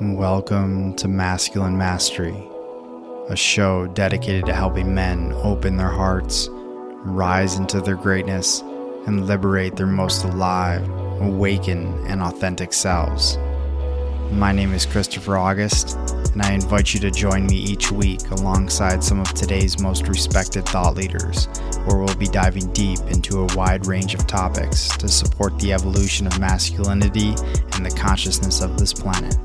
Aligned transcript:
Welcome 0.00 0.94
to 0.96 1.06
Masculine 1.06 1.76
Mastery, 1.76 2.48
a 3.28 3.36
show 3.36 3.86
dedicated 3.88 4.46
to 4.46 4.54
helping 4.54 4.94
men 4.94 5.32
open 5.42 5.76
their 5.76 5.90
hearts, 5.90 6.48
rise 6.50 7.56
into 7.56 7.80
their 7.80 7.96
greatness, 7.96 8.62
and 9.06 9.26
liberate 9.26 9.76
their 9.76 9.86
most 9.86 10.24
alive, 10.24 10.88
awakened, 11.20 12.08
and 12.08 12.22
authentic 12.22 12.72
selves. 12.72 13.36
My 14.32 14.50
name 14.50 14.72
is 14.72 14.86
Christopher 14.86 15.36
August, 15.36 15.96
and 16.32 16.40
I 16.40 16.52
invite 16.52 16.94
you 16.94 17.00
to 17.00 17.10
join 17.10 17.46
me 17.46 17.56
each 17.56 17.92
week 17.92 18.28
alongside 18.30 19.04
some 19.04 19.20
of 19.20 19.32
today's 19.34 19.78
most 19.78 20.08
respected 20.08 20.64
thought 20.66 20.96
leaders, 20.96 21.46
where 21.84 21.98
we'll 21.98 22.14
be 22.16 22.26
diving 22.26 22.72
deep 22.72 22.98
into 23.10 23.40
a 23.40 23.56
wide 23.56 23.86
range 23.86 24.14
of 24.14 24.26
topics 24.26 24.88
to 24.96 25.08
support 25.08 25.58
the 25.58 25.74
evolution 25.74 26.26
of 26.26 26.40
masculinity 26.40 27.34
and 27.74 27.84
the 27.84 27.94
consciousness 27.96 28.62
of 28.62 28.78
this 28.78 28.94
planet. 28.94 29.36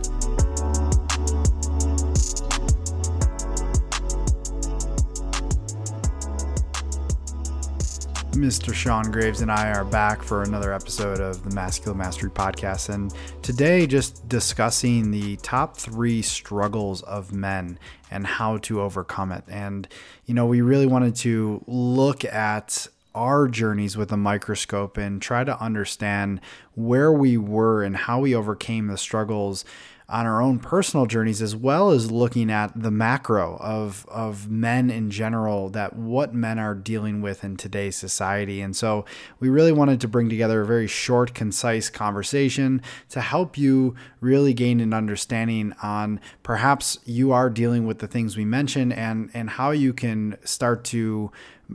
Mr. 8.38 8.72
Sean 8.72 9.10
Graves 9.10 9.42
and 9.42 9.52
I 9.52 9.72
are 9.72 9.84
back 9.84 10.22
for 10.22 10.44
another 10.44 10.72
episode 10.72 11.20
of 11.20 11.44
the 11.44 11.56
Masculine 11.56 11.98
Mastery 11.98 12.30
Podcast. 12.30 12.94
And 12.94 13.12
today, 13.42 13.88
just 13.88 14.30
discussing 14.30 15.10
the 15.10 15.38
top 15.38 15.76
three 15.76 16.22
struggles 16.22 17.02
of 17.02 17.34
men 17.34 17.80
and 18.12 18.28
how 18.28 18.58
to 18.58 18.82
overcome 18.82 19.32
it. 19.32 19.44
And, 19.48 19.88
you 20.28 20.36
know, 20.36 20.46
we 20.46 20.62
really 20.62 20.86
wanted 20.86 21.16
to 21.18 21.64
look 21.66 22.24
at 22.26 22.88
our 23.16 23.48
journeys 23.48 23.98
with 23.98 24.12
a 24.12 24.18
microscope 24.18 24.98
and 24.98 25.20
try 25.20 25.44
to 25.44 25.60
understand 25.60 26.40
where 26.76 27.12
we 27.12 27.38
were 27.38 27.82
and 27.82 27.98
how 27.98 28.20
we 28.20 28.36
overcame 28.36 28.86
the 28.86 29.00
struggles 29.00 29.66
on 30.10 30.26
our 30.26 30.42
own 30.42 30.58
personal 30.58 31.06
journeys 31.06 31.42
as 31.42 31.54
well 31.54 31.92
as 31.92 32.10
looking 32.10 32.50
at 32.50 32.72
the 32.82 32.92
macro 32.92 33.58
of 33.58 34.06
of 34.10 34.50
men 34.50 34.90
in 34.90 35.12
general 35.12 35.70
that 35.70 35.98
what 35.98 36.34
men 36.34 36.58
are 36.58 36.74
dealing 36.74 37.22
with 37.22 37.44
in 37.44 37.58
today's 37.58 37.96
society. 37.96 38.62
And 38.62 38.74
so 38.76 39.04
we 39.42 39.50
really 39.50 39.74
wanted 39.74 40.00
to 40.02 40.08
bring 40.08 40.30
together 40.30 40.62
a 40.62 40.66
very 40.66 40.88
short 40.88 41.34
concise 41.34 41.90
conversation 41.90 42.82
to 43.10 43.20
help 43.20 43.58
you 43.58 43.96
really 44.22 44.54
gain 44.54 44.80
an 44.80 44.94
understanding 44.94 45.74
on 45.84 46.22
perhaps 46.42 47.00
you 47.04 47.34
are 47.34 47.50
dealing 47.50 47.86
with 47.86 48.00
the 48.00 48.08
things 48.08 48.38
we 48.38 48.46
mentioned 48.46 48.94
and 48.94 49.30
and 49.34 49.50
how 49.52 49.72
you 49.72 49.94
can 49.94 50.38
start 50.46 50.86
to 50.86 51.32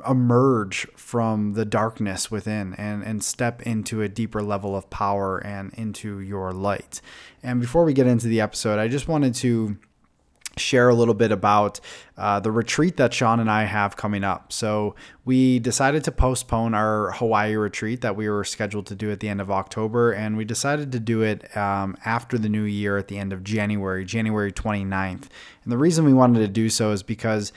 emerge 0.09 0.87
from 0.97 1.53
the 1.55 1.65
darkness 1.65 2.31
within 2.31 2.75
and, 2.75 3.03
and 3.03 3.23
step 3.23 3.63
into 3.63 4.03
a 4.03 4.09
deeper 4.09 4.43
level 4.43 4.75
of 4.77 4.89
power 4.91 5.39
and 5.39 5.73
into 5.75 6.21
your 6.21 6.53
light. 6.53 7.01
And 7.43 7.61
before 7.61 7.85
we 7.85 7.93
get 7.93 8.07
into 8.07 8.27
the 8.27 8.41
episode, 8.41 8.79
I 8.79 8.89
just 8.89 9.09
wanted 9.09 9.35
to 9.37 9.77
share 10.59 10.89
a 10.89 10.95
little 10.95 11.15
bit 11.15 11.33
about 11.33 11.81
uh, 12.17 12.41
the 12.41 12.51
retreat 12.51 12.97
that 12.99 13.13
Sean 13.15 13.41
and 13.41 13.51
I 13.51 13.65
have 13.65 13.97
coming 13.97 14.25
up. 14.25 14.53
So, 14.53 14.95
we 15.25 15.59
decided 15.59 16.05
to 16.05 16.13
postpone 16.13 16.75
our 16.75 17.13
Hawaii 17.13 17.55
retreat 17.57 18.01
that 18.03 18.17
we 18.17 18.29
were 18.29 18.45
scheduled 18.45 18.87
to 18.87 18.95
do 18.95 19.11
at 19.11 19.21
the 19.21 19.29
end 19.29 19.41
of 19.41 19.51
October, 19.51 20.13
and 20.13 20.37
we 20.37 20.45
decided 20.45 20.93
to 20.93 21.01
do 21.01 21.23
it 21.23 21.57
um, 21.57 21.97
after 22.05 22.37
the 22.39 22.49
new 22.49 22.65
year 22.65 22.99
at 22.99 23.09
the 23.09 23.19
end 23.19 23.33
of 23.33 23.45
January, 23.45 24.05
January 24.05 24.53
29th. 24.53 25.29
And 25.65 25.73
the 25.73 25.79
reason 25.79 26.05
we 26.05 26.13
wanted 26.13 26.41
to 26.41 26.49
do 26.49 26.69
so 26.69 26.91
is 26.93 27.03
because 27.03 27.53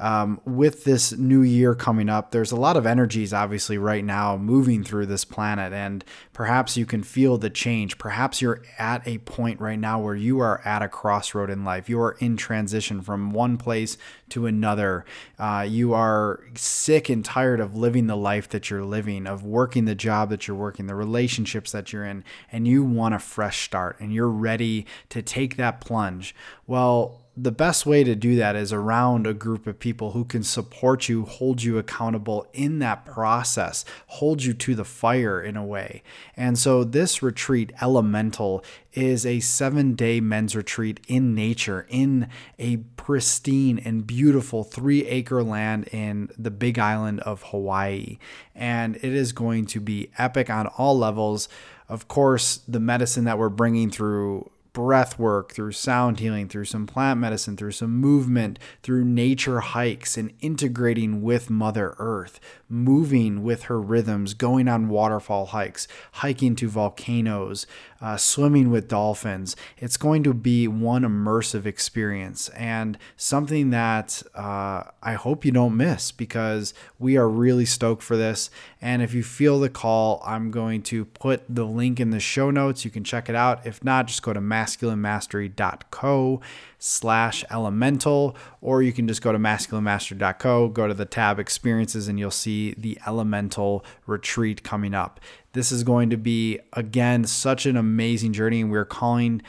um, 0.00 0.40
with 0.46 0.84
this 0.84 1.12
new 1.12 1.42
year 1.42 1.74
coming 1.74 2.08
up, 2.08 2.30
there's 2.30 2.52
a 2.52 2.56
lot 2.56 2.76
of 2.76 2.86
energies 2.86 3.32
obviously 3.32 3.76
right 3.76 4.04
now 4.04 4.36
moving 4.36 4.82
through 4.82 5.06
this 5.06 5.24
planet, 5.24 5.72
and 5.72 6.04
perhaps 6.32 6.76
you 6.76 6.86
can 6.86 7.02
feel 7.02 7.36
the 7.36 7.50
change. 7.50 7.98
Perhaps 7.98 8.40
you're 8.40 8.62
at 8.78 9.06
a 9.06 9.18
point 9.18 9.60
right 9.60 9.78
now 9.78 10.00
where 10.00 10.14
you 10.14 10.40
are 10.40 10.60
at 10.64 10.82
a 10.82 10.88
crossroad 10.88 11.50
in 11.50 11.64
life. 11.64 11.88
You 11.88 12.00
are 12.00 12.16
in 12.18 12.36
transition 12.36 13.02
from 13.02 13.30
one 13.30 13.58
place 13.58 13.98
to 14.30 14.46
another. 14.46 15.04
Uh, 15.38 15.66
you 15.68 15.92
are 15.92 16.40
sick 16.54 17.08
and 17.10 17.24
tired 17.24 17.60
of 17.60 17.76
living 17.76 18.06
the 18.06 18.16
life 18.16 18.48
that 18.48 18.70
you're 18.70 18.84
living, 18.84 19.26
of 19.26 19.44
working 19.44 19.84
the 19.84 19.94
job 19.94 20.30
that 20.30 20.48
you're 20.48 20.56
working, 20.56 20.86
the 20.86 20.94
relationships 20.94 21.72
that 21.72 21.92
you're 21.92 22.06
in, 22.06 22.24
and 22.50 22.66
you 22.66 22.82
want 22.82 23.14
a 23.14 23.18
fresh 23.18 23.64
start 23.64 23.98
and 24.00 24.14
you're 24.14 24.28
ready 24.28 24.86
to 25.10 25.20
take 25.20 25.56
that 25.56 25.80
plunge. 25.80 26.34
Well, 26.66 27.20
the 27.42 27.52
best 27.52 27.86
way 27.86 28.04
to 28.04 28.14
do 28.14 28.36
that 28.36 28.54
is 28.54 28.72
around 28.72 29.26
a 29.26 29.32
group 29.32 29.66
of 29.66 29.78
people 29.78 30.12
who 30.12 30.24
can 30.24 30.42
support 30.42 31.08
you, 31.08 31.24
hold 31.24 31.62
you 31.62 31.78
accountable 31.78 32.46
in 32.52 32.80
that 32.80 33.06
process, 33.06 33.84
hold 34.08 34.42
you 34.42 34.52
to 34.52 34.74
the 34.74 34.84
fire 34.84 35.40
in 35.40 35.56
a 35.56 35.64
way. 35.64 36.02
And 36.36 36.58
so, 36.58 36.84
this 36.84 37.22
retreat, 37.22 37.72
Elemental, 37.80 38.62
is 38.92 39.24
a 39.24 39.40
seven 39.40 39.94
day 39.94 40.20
men's 40.20 40.54
retreat 40.54 41.00
in 41.08 41.34
nature, 41.34 41.86
in 41.88 42.28
a 42.58 42.78
pristine 42.96 43.78
and 43.78 44.06
beautiful 44.06 44.62
three 44.62 45.06
acre 45.06 45.42
land 45.42 45.88
in 45.92 46.30
the 46.36 46.50
big 46.50 46.78
island 46.78 47.20
of 47.20 47.44
Hawaii. 47.44 48.18
And 48.54 48.96
it 48.96 49.04
is 49.04 49.32
going 49.32 49.64
to 49.66 49.80
be 49.80 50.10
epic 50.18 50.50
on 50.50 50.66
all 50.66 50.98
levels. 50.98 51.48
Of 51.88 52.06
course, 52.06 52.60
the 52.68 52.80
medicine 52.80 53.24
that 53.24 53.38
we're 53.38 53.48
bringing 53.48 53.90
through 53.90 54.50
breath 54.72 55.18
work, 55.18 55.52
through 55.52 55.72
sound 55.72 56.20
healing, 56.20 56.48
through 56.48 56.64
some 56.64 56.86
plant 56.86 57.20
medicine, 57.20 57.56
through 57.56 57.72
some 57.72 57.96
movement, 57.96 58.58
through 58.82 59.04
nature 59.04 59.60
hikes, 59.60 60.16
and 60.16 60.32
integrating 60.40 61.22
with 61.22 61.50
Mother 61.50 61.94
Earth, 61.98 62.40
moving 62.68 63.42
with 63.42 63.64
her 63.64 63.80
rhythms, 63.80 64.34
going 64.34 64.68
on 64.68 64.88
waterfall 64.88 65.46
hikes, 65.46 65.88
hiking 66.12 66.54
to 66.56 66.68
volcanoes, 66.68 67.66
uh, 68.00 68.16
swimming 68.16 68.70
with 68.70 68.88
dolphins. 68.88 69.56
It's 69.78 69.96
going 69.96 70.22
to 70.24 70.32
be 70.32 70.66
one 70.66 71.02
immersive 71.02 71.66
experience 71.66 72.48
and 72.50 72.96
something 73.16 73.70
that 73.70 74.22
uh, 74.34 74.84
I 75.02 75.14
hope 75.14 75.44
you 75.44 75.52
don't 75.52 75.76
miss 75.76 76.12
because 76.12 76.72
we 76.98 77.16
are 77.16 77.28
really 77.28 77.66
stoked 77.66 78.02
for 78.02 78.16
this. 78.16 78.50
And 78.80 79.02
if 79.02 79.12
you 79.12 79.22
feel 79.22 79.60
the 79.60 79.68
call, 79.68 80.22
I'm 80.24 80.50
going 80.50 80.82
to 80.84 81.04
put 81.04 81.42
the 81.48 81.64
link 81.64 82.00
in 82.00 82.10
the 82.10 82.20
show 82.20 82.50
notes. 82.50 82.84
You 82.84 82.90
can 82.90 83.04
check 83.04 83.28
it 83.28 83.34
out. 83.34 83.66
If 83.66 83.84
not, 83.84 84.06
just 84.06 84.22
go 84.22 84.32
to 84.32 84.40
masculinemastery.co 84.40 86.40
slash 86.78 87.44
elemental, 87.50 88.34
or 88.62 88.82
you 88.82 88.92
can 88.92 89.06
just 89.06 89.20
go 89.20 89.32
to 89.32 89.38
masculinemastery.co, 89.38 90.68
go 90.68 90.88
to 90.88 90.94
the 90.94 91.04
tab 91.04 91.38
experiences, 91.38 92.08
and 92.08 92.18
you'll 92.18 92.30
see 92.30 92.74
the 92.78 92.98
elemental 93.06 93.84
retreat 94.06 94.62
coming 94.62 94.94
up. 94.94 95.20
This 95.52 95.72
is 95.72 95.84
going 95.84 96.10
to 96.10 96.16
be, 96.16 96.60
again, 96.72 97.24
such 97.24 97.66
an 97.66 97.76
amazing 97.76 98.32
journey, 98.32 98.60
and 98.60 98.70
we're 98.70 98.84
calling 98.84 99.42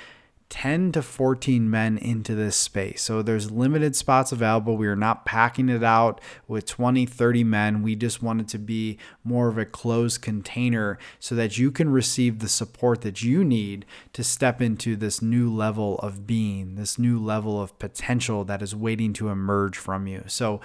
10 0.52 0.92
to 0.92 1.02
14 1.02 1.70
men 1.70 1.98
into 1.98 2.36
this 2.36 2.58
space. 2.58 3.02
So 3.02 3.22
there's 3.22 3.52
limited 3.52 3.96
spots 3.96 4.34
available. 4.34 4.76
We 4.76 4.88
are 4.88 4.98
not 4.98 5.24
packing 5.24 5.70
it 5.70 5.82
out 5.82 6.20
with 6.46 6.66
20, 6.66 7.06
30 7.06 7.46
men. 7.46 7.82
We 7.82 7.96
just 7.96 8.22
want 8.22 8.42
it 8.42 8.48
to 8.50 8.60
be 8.60 8.98
more 9.24 9.48
of 9.48 9.58
a 9.58 9.64
closed 9.64 10.22
container 10.22 11.00
so 11.20 11.36
that 11.36 11.58
you 11.58 11.72
can 11.72 11.90
receive 11.90 12.40
the 12.40 12.50
support 12.50 13.00
that 13.02 13.22
you 13.22 13.46
need 13.46 13.86
to 14.12 14.26
step 14.26 14.62
into 14.62 14.98
this 14.98 15.22
new 15.22 15.50
level 15.50 15.98
of 16.00 16.28
being, 16.28 16.76
this 16.76 17.00
new 17.00 17.18
level 17.18 17.62
of 17.62 17.80
potential 17.80 18.44
that 18.44 18.62
is 18.62 18.76
waiting 18.76 19.14
to 19.14 19.30
emerge 19.30 19.78
from 19.78 20.06
you. 20.06 20.26
So 20.28 20.60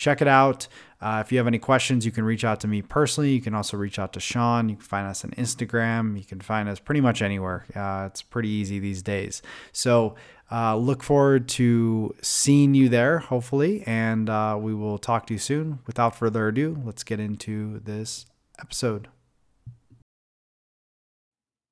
check 0.00 0.20
it 0.20 0.28
out. 0.28 0.66
Uh, 1.00 1.22
if 1.24 1.30
you 1.30 1.38
have 1.38 1.46
any 1.46 1.58
questions, 1.58 2.04
you 2.04 2.10
can 2.10 2.24
reach 2.24 2.44
out 2.44 2.58
to 2.60 2.66
me 2.66 2.82
personally. 2.82 3.32
You 3.32 3.40
can 3.40 3.54
also 3.54 3.76
reach 3.76 3.98
out 3.98 4.12
to 4.14 4.20
Sean. 4.20 4.68
You 4.68 4.76
can 4.76 4.84
find 4.84 5.06
us 5.06 5.24
on 5.24 5.30
Instagram. 5.32 6.18
You 6.18 6.24
can 6.24 6.40
find 6.40 6.68
us 6.68 6.80
pretty 6.80 7.00
much 7.00 7.22
anywhere. 7.22 7.66
Uh, 7.74 8.06
it's 8.06 8.22
pretty 8.22 8.48
easy 8.48 8.78
these 8.78 9.02
days. 9.02 9.42
So 9.72 10.16
uh, 10.50 10.76
look 10.76 11.02
forward 11.02 11.48
to 11.50 12.14
seeing 12.22 12.74
you 12.74 12.88
there, 12.88 13.18
hopefully, 13.18 13.84
and 13.86 14.28
uh, 14.28 14.58
we 14.60 14.74
will 14.74 14.98
talk 14.98 15.26
to 15.26 15.34
you 15.34 15.38
soon. 15.38 15.78
Without 15.86 16.16
further 16.16 16.48
ado, 16.48 16.82
let's 16.84 17.04
get 17.04 17.20
into 17.20 17.80
this 17.80 18.26
episode. 18.58 19.08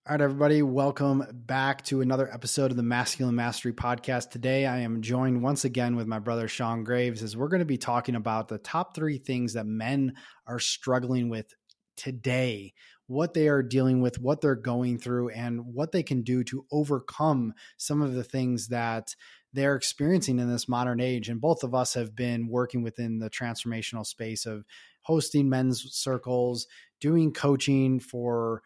All 0.09 0.15
right, 0.15 0.23
everybody, 0.23 0.63
welcome 0.63 1.23
back 1.31 1.85
to 1.85 2.01
another 2.01 2.33
episode 2.33 2.71
of 2.71 2.79
the 2.79 2.83
Masculine 2.83 3.35
Mastery 3.35 3.75
Podcast. 3.75 4.31
Today, 4.31 4.65
I 4.65 4.79
am 4.79 5.03
joined 5.03 5.43
once 5.43 5.67
again 5.67 5.97
with 5.97 6.07
my 6.07 6.19
brother 6.19 6.49
Sean 6.49 6.83
Graves, 6.83 7.23
as 7.23 7.37
we're 7.37 7.49
going 7.49 7.59
to 7.59 7.67
be 7.67 7.77
talking 7.77 8.15
about 8.15 8.49
the 8.49 8.57
top 8.57 8.95
three 8.95 9.19
things 9.19 9.53
that 9.53 9.67
men 9.67 10.15
are 10.47 10.61
struggling 10.61 11.29
with 11.29 11.55
today, 11.99 12.73
what 13.07 13.35
they 13.35 13.49
are 13.49 13.63
dealing 13.63 14.01
with, 14.01 14.19
what 14.19 14.41
they're 14.41 14.55
going 14.55 14.97
through, 14.97 15.29
and 15.29 15.75
what 15.75 15.93
they 15.93 16.03
can 16.03 16.23
do 16.23 16.43
to 16.45 16.65
overcome 16.73 17.53
some 17.77 18.01
of 18.01 18.15
the 18.15 18.25
things 18.25 18.69
that 18.69 19.15
they're 19.53 19.77
experiencing 19.77 20.39
in 20.39 20.51
this 20.51 20.71
modern 20.71 21.01
age. 21.01 21.29
And 21.29 21.39
both 21.39 21.63
of 21.63 21.75
us 21.75 21.93
have 21.93 22.17
been 22.17 22.49
working 22.49 22.83
within 22.83 23.19
the 23.19 23.29
transformational 23.29 24.07
space 24.07 24.47
of 24.47 24.65
hosting 25.03 25.51
men's 25.51 25.85
circles, 25.93 26.67
doing 26.99 27.31
coaching 27.31 28.01
for 28.01 28.63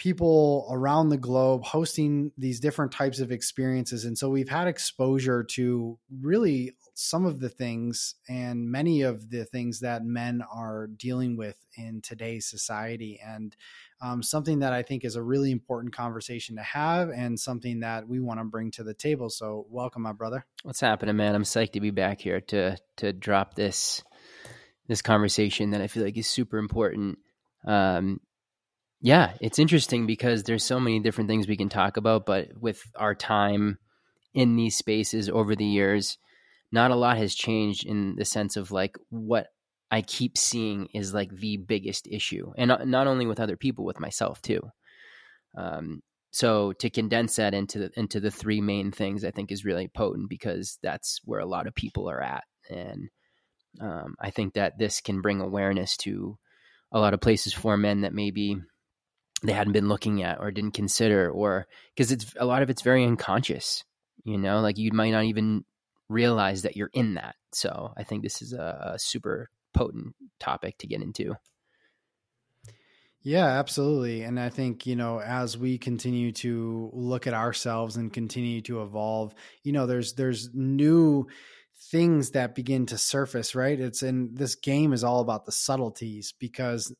people 0.00 0.66
around 0.72 1.10
the 1.10 1.18
globe 1.18 1.62
hosting 1.62 2.32
these 2.38 2.58
different 2.58 2.90
types 2.90 3.20
of 3.20 3.30
experiences. 3.30 4.06
And 4.06 4.16
so 4.16 4.30
we've 4.30 4.48
had 4.48 4.66
exposure 4.66 5.44
to 5.50 5.98
really 6.22 6.72
some 6.94 7.26
of 7.26 7.38
the 7.38 7.50
things 7.50 8.14
and 8.26 8.70
many 8.70 9.02
of 9.02 9.28
the 9.28 9.44
things 9.44 9.80
that 9.80 10.02
men 10.02 10.42
are 10.50 10.86
dealing 10.86 11.36
with 11.36 11.56
in 11.76 12.00
today's 12.00 12.46
society. 12.46 13.20
And 13.22 13.54
um, 14.00 14.22
something 14.22 14.60
that 14.60 14.72
I 14.72 14.82
think 14.82 15.04
is 15.04 15.16
a 15.16 15.22
really 15.22 15.50
important 15.50 15.94
conversation 15.94 16.56
to 16.56 16.62
have 16.62 17.10
and 17.10 17.38
something 17.38 17.80
that 17.80 18.08
we 18.08 18.20
want 18.20 18.40
to 18.40 18.44
bring 18.44 18.70
to 18.72 18.82
the 18.82 18.94
table. 18.94 19.28
So, 19.28 19.66
welcome, 19.68 20.00
my 20.00 20.12
brother. 20.12 20.46
What's 20.62 20.80
happening, 20.80 21.16
man? 21.16 21.34
I'm 21.34 21.42
psyched 21.42 21.72
to 21.72 21.80
be 21.80 21.90
back 21.90 22.22
here 22.22 22.40
to 22.40 22.78
to 22.96 23.12
drop 23.12 23.54
this 23.54 24.02
this 24.88 25.02
conversation 25.02 25.72
that 25.72 25.82
I 25.82 25.88
feel 25.88 26.04
like 26.04 26.16
is 26.16 26.26
super 26.26 26.56
important. 26.56 27.18
Um, 27.66 28.20
yeah, 29.00 29.32
it's 29.40 29.58
interesting 29.58 30.06
because 30.06 30.42
there's 30.42 30.64
so 30.64 30.78
many 30.78 31.00
different 31.00 31.28
things 31.28 31.48
we 31.48 31.56
can 31.56 31.70
talk 31.70 31.96
about, 31.96 32.26
but 32.26 32.48
with 32.60 32.82
our 32.96 33.14
time 33.14 33.78
in 34.34 34.56
these 34.56 34.76
spaces 34.76 35.28
over 35.28 35.56
the 35.56 35.64
years, 35.64 36.18
not 36.70 36.90
a 36.90 36.96
lot 36.96 37.16
has 37.16 37.34
changed 37.34 37.86
in 37.86 38.14
the 38.16 38.24
sense 38.24 38.56
of 38.56 38.70
like 38.70 38.96
what 39.08 39.46
I 39.90 40.02
keep 40.02 40.36
seeing 40.36 40.88
is 40.94 41.14
like 41.14 41.34
the 41.34 41.56
biggest 41.56 42.06
issue, 42.06 42.52
and 42.56 42.72
not 42.84 43.06
only 43.06 43.26
with 43.26 43.40
other 43.40 43.56
people, 43.56 43.84
with 43.84 43.98
myself 43.98 44.40
too. 44.42 44.60
Um, 45.56 46.02
so 46.30 46.72
to 46.74 46.90
condense 46.90 47.36
that 47.36 47.54
into 47.54 47.80
the, 47.80 47.90
into 47.96 48.20
the 48.20 48.30
three 48.30 48.60
main 48.60 48.92
things, 48.92 49.24
I 49.24 49.32
think 49.32 49.50
is 49.50 49.64
really 49.64 49.88
potent 49.88 50.28
because 50.28 50.78
that's 50.82 51.20
where 51.24 51.40
a 51.40 51.46
lot 51.46 51.66
of 51.66 51.74
people 51.74 52.08
are 52.08 52.22
at, 52.22 52.44
and 52.68 53.08
um, 53.80 54.14
I 54.20 54.30
think 54.30 54.54
that 54.54 54.78
this 54.78 55.00
can 55.00 55.22
bring 55.22 55.40
awareness 55.40 55.96
to 55.98 56.36
a 56.92 57.00
lot 57.00 57.14
of 57.14 57.20
places 57.20 57.52
for 57.52 57.76
men 57.76 58.02
that 58.02 58.12
maybe 58.12 58.58
they 59.42 59.52
hadn't 59.52 59.72
been 59.72 59.88
looking 59.88 60.22
at 60.22 60.40
or 60.40 60.50
didn't 60.50 60.74
consider, 60.74 61.30
or 61.30 61.66
because 61.94 62.12
it's 62.12 62.34
a 62.36 62.44
lot 62.44 62.62
of 62.62 62.70
it's 62.70 62.82
very 62.82 63.04
unconscious. 63.04 63.84
You 64.24 64.38
know, 64.38 64.60
like 64.60 64.78
you 64.78 64.92
might 64.92 65.12
not 65.12 65.24
even 65.24 65.64
realize 66.08 66.62
that 66.62 66.76
you're 66.76 66.90
in 66.92 67.14
that. 67.14 67.36
So 67.52 67.92
I 67.96 68.02
think 68.02 68.22
this 68.22 68.42
is 68.42 68.52
a, 68.52 68.92
a 68.94 68.98
super 68.98 69.48
potent 69.72 70.14
topic 70.38 70.76
to 70.78 70.86
get 70.86 71.00
into. 71.00 71.36
Yeah, 73.22 73.46
absolutely. 73.46 74.22
And 74.22 74.40
I 74.40 74.48
think, 74.48 74.86
you 74.86 74.96
know, 74.96 75.20
as 75.20 75.56
we 75.56 75.76
continue 75.76 76.32
to 76.32 76.90
look 76.94 77.26
at 77.26 77.34
ourselves 77.34 77.96
and 77.96 78.12
continue 78.12 78.62
to 78.62 78.82
evolve, 78.82 79.34
you 79.62 79.72
know, 79.72 79.86
there's 79.86 80.14
there's 80.14 80.50
new 80.54 81.26
things 81.90 82.30
that 82.30 82.54
begin 82.54 82.86
to 82.86 82.98
surface, 82.98 83.54
right? 83.54 83.78
It's 83.78 84.02
in 84.02 84.34
this 84.34 84.54
game 84.54 84.92
is 84.92 85.04
all 85.04 85.20
about 85.20 85.44
the 85.44 85.52
subtleties 85.52 86.32
because 86.38 86.94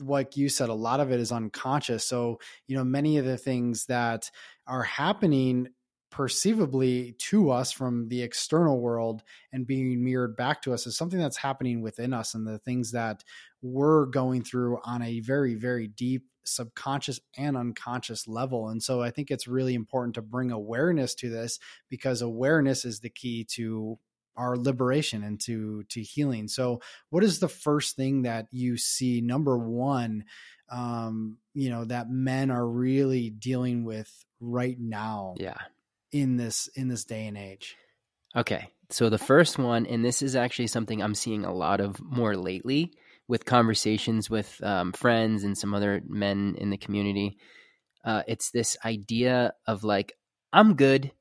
like 0.00 0.36
you 0.36 0.48
said, 0.48 0.68
a 0.68 0.74
lot 0.74 1.00
of 1.00 1.12
it 1.12 1.20
is 1.20 1.30
unconscious. 1.30 2.04
So, 2.04 2.40
you 2.66 2.76
know, 2.76 2.84
many 2.84 3.18
of 3.18 3.24
the 3.24 3.36
things 3.36 3.86
that 3.86 4.30
are 4.66 4.82
happening 4.82 5.68
perceivably 6.10 7.14
to 7.18 7.50
us 7.50 7.70
from 7.70 8.08
the 8.08 8.22
external 8.22 8.80
world 8.80 9.22
and 9.52 9.66
being 9.66 10.02
mirrored 10.04 10.36
back 10.36 10.60
to 10.62 10.72
us 10.72 10.86
is 10.86 10.96
something 10.96 11.20
that's 11.20 11.36
happening 11.36 11.82
within 11.82 12.12
us 12.12 12.34
and 12.34 12.46
the 12.46 12.58
things 12.58 12.90
that 12.90 13.22
we're 13.62 14.06
going 14.06 14.42
through 14.42 14.78
on 14.84 15.02
a 15.02 15.20
very 15.20 15.54
very 15.54 15.86
deep 15.86 16.24
subconscious 16.42 17.20
and 17.36 17.56
unconscious 17.56 18.26
level 18.26 18.70
and 18.70 18.82
so 18.82 19.00
i 19.00 19.10
think 19.10 19.30
it's 19.30 19.46
really 19.46 19.74
important 19.74 20.14
to 20.14 20.22
bring 20.22 20.50
awareness 20.50 21.14
to 21.14 21.30
this 21.30 21.60
because 21.88 22.22
awareness 22.22 22.84
is 22.84 23.00
the 23.00 23.10
key 23.10 23.44
to 23.44 23.96
our 24.36 24.56
liberation 24.56 25.22
and 25.22 25.40
to 25.40 25.82
to 25.88 26.02
healing 26.02 26.48
so 26.48 26.80
what 27.10 27.24
is 27.24 27.38
the 27.38 27.48
first 27.48 27.96
thing 27.96 28.22
that 28.22 28.46
you 28.50 28.76
see 28.76 29.20
number 29.20 29.58
one 29.58 30.24
um 30.70 31.36
you 31.54 31.70
know 31.70 31.84
that 31.84 32.10
men 32.10 32.50
are 32.50 32.66
really 32.66 33.30
dealing 33.30 33.84
with 33.84 34.24
right 34.40 34.78
now 34.78 35.34
yeah 35.38 35.58
in 36.12 36.36
this 36.36 36.68
in 36.74 36.88
this 36.88 37.04
day 37.04 37.26
and 37.26 37.36
age? 37.36 37.76
Okay. 38.34 38.68
So 38.90 39.08
the 39.08 39.18
first 39.18 39.58
one, 39.58 39.86
and 39.86 40.04
this 40.04 40.22
is 40.22 40.34
actually 40.34 40.66
something 40.66 41.02
I'm 41.02 41.14
seeing 41.14 41.44
a 41.44 41.54
lot 41.54 41.80
of 41.80 42.00
more 42.02 42.36
lately 42.36 42.92
with 43.28 43.44
conversations 43.44 44.28
with 44.28 44.60
um, 44.64 44.92
friends 44.92 45.44
and 45.44 45.56
some 45.56 45.74
other 45.74 46.02
men 46.06 46.56
in 46.58 46.70
the 46.70 46.76
community. 46.76 47.38
Uh, 48.04 48.22
it's 48.26 48.50
this 48.50 48.76
idea 48.84 49.52
of 49.66 49.84
like, 49.84 50.14
I'm 50.52 50.74
good. 50.74 51.12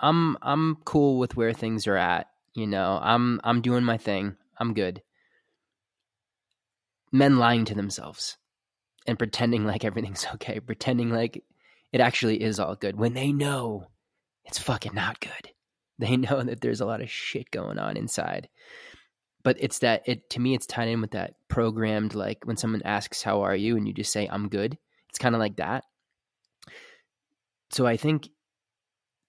I'm 0.00 0.36
I'm 0.40 0.76
cool 0.84 1.18
with 1.18 1.36
where 1.36 1.52
things 1.52 1.86
are 1.86 1.96
at. 1.96 2.26
You 2.54 2.66
know, 2.66 2.98
I'm 3.02 3.40
I'm 3.44 3.62
doing 3.62 3.84
my 3.84 3.96
thing. 3.96 4.36
I'm 4.58 4.74
good. 4.74 5.02
Men 7.10 7.38
lying 7.38 7.64
to 7.66 7.74
themselves 7.74 8.36
and 9.06 9.18
pretending 9.18 9.64
like 9.66 9.84
everything's 9.84 10.26
okay, 10.34 10.60
pretending 10.60 11.10
like 11.10 11.42
it 11.92 12.00
actually 12.00 12.42
is 12.42 12.58
all 12.58 12.74
good 12.74 12.96
when 12.96 13.14
they 13.14 13.32
know 13.32 13.86
it's 14.44 14.58
fucking 14.58 14.94
not 14.94 15.20
good. 15.20 15.30
They 15.98 16.16
know 16.16 16.42
that 16.42 16.60
there's 16.60 16.80
a 16.80 16.86
lot 16.86 17.00
of 17.02 17.10
shit 17.10 17.50
going 17.52 17.78
on 17.78 17.96
inside. 17.96 18.48
But 19.44 19.56
it's 19.60 19.80
that 19.80 20.02
it 20.06 20.30
to 20.30 20.40
me 20.40 20.52
it's 20.54 20.66
tied 20.66 20.88
in 20.88 21.00
with 21.00 21.12
that 21.12 21.34
programmed 21.46 22.14
like 22.14 22.44
when 22.44 22.56
someone 22.56 22.82
asks 22.84 23.22
how 23.22 23.42
are 23.42 23.54
you 23.54 23.76
and 23.76 23.86
you 23.86 23.94
just 23.94 24.10
say 24.10 24.26
I'm 24.26 24.48
good. 24.48 24.78
It's 25.10 25.18
kind 25.18 25.34
of 25.34 25.38
like 25.38 25.56
that. 25.56 25.84
So 27.70 27.86
I 27.86 27.96
think 27.96 28.30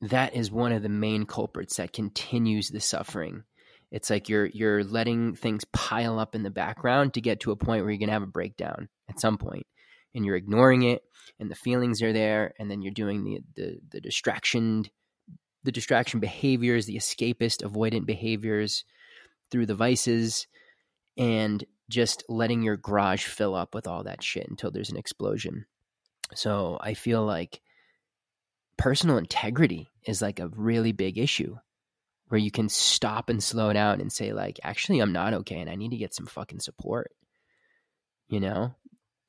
that 0.10 0.36
is 0.36 0.52
one 0.52 0.74
of 0.74 0.84
the 0.84 0.90
main 0.90 1.26
culprits 1.26 1.78
that 1.78 1.94
continues 1.94 2.70
the 2.70 2.82
suffering. 2.82 3.44
It's 3.92 4.10
like 4.10 4.28
you're 4.28 4.48
you're 4.48 4.84
letting 4.84 5.36
things 5.36 5.66
pile 5.72 6.20
up 6.20 6.36
in 6.36 6.44
the 6.44 6.50
background 6.50 7.14
to 7.14 7.22
get 7.22 7.40
to 7.42 7.52
a 7.52 7.56
point 7.56 7.84
where 7.84 7.92
you're 7.92 8.00
gonna 8.00 8.12
have 8.12 8.24
a 8.24 8.28
breakdown 8.28 8.90
at 9.10 9.20
some 9.20 9.38
point, 9.38 9.66
and 10.14 10.26
you're 10.26 10.36
ignoring 10.36 10.84
it, 10.84 11.04
and 11.40 11.50
the 11.50 11.56
feelings 11.56 12.02
are 12.02 12.12
there, 12.12 12.54
and 12.60 12.70
then 12.70 12.82
you're 12.82 12.92
doing 12.92 13.24
the 13.24 13.40
the, 13.56 13.80
the 13.92 14.02
distraction 14.02 14.86
the 15.64 15.72
distraction 15.72 16.20
behaviors, 16.20 16.86
the 16.86 16.98
escapist 16.98 17.64
avoidant 17.64 18.06
behaviors 18.06 18.84
through 19.50 19.66
the 19.66 19.76
vices, 19.76 20.48
and 21.18 21.64
just 21.90 22.24
letting 22.28 22.62
your 22.62 22.76
garage 22.76 23.24
fill 23.26 23.56
up 23.56 23.74
with 23.74 23.88
all 23.88 24.04
that 24.04 24.22
shit 24.22 24.48
until 24.50 24.72
there's 24.72 24.90
an 24.90 24.98
explosion. 24.98 25.66
So 26.34 26.78
I 26.82 26.94
feel 26.94 27.24
like 27.24 27.62
personal 28.78 29.18
integrity 29.18 29.90
is 30.06 30.22
like 30.22 30.40
a 30.40 30.50
really 30.50 30.92
big 30.92 31.18
issue 31.18 31.58
where 32.28 32.40
you 32.40 32.52
can 32.52 32.70
stop 32.70 33.30
and 33.30 33.44
slow 33.44 33.72
down 33.74 34.02
and 34.02 34.12
say 34.12 34.34
like 34.34 34.60
actually 34.64 35.00
I'm 35.00 35.14
not 35.14 35.34
okay 35.34 35.60
and 35.60 35.70
I 35.70 35.76
need 35.76 35.92
to 35.92 35.98
get 35.98 36.16
some 36.16 36.26
fucking 36.26 36.60
support. 36.60 37.12
You 38.28 38.40
know? 38.40 38.76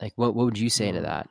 Like 0.01 0.13
what 0.17 0.35
what 0.35 0.47
would 0.47 0.59
you 0.59 0.71
say 0.71 0.91
to 0.91 1.03
that? 1.03 1.29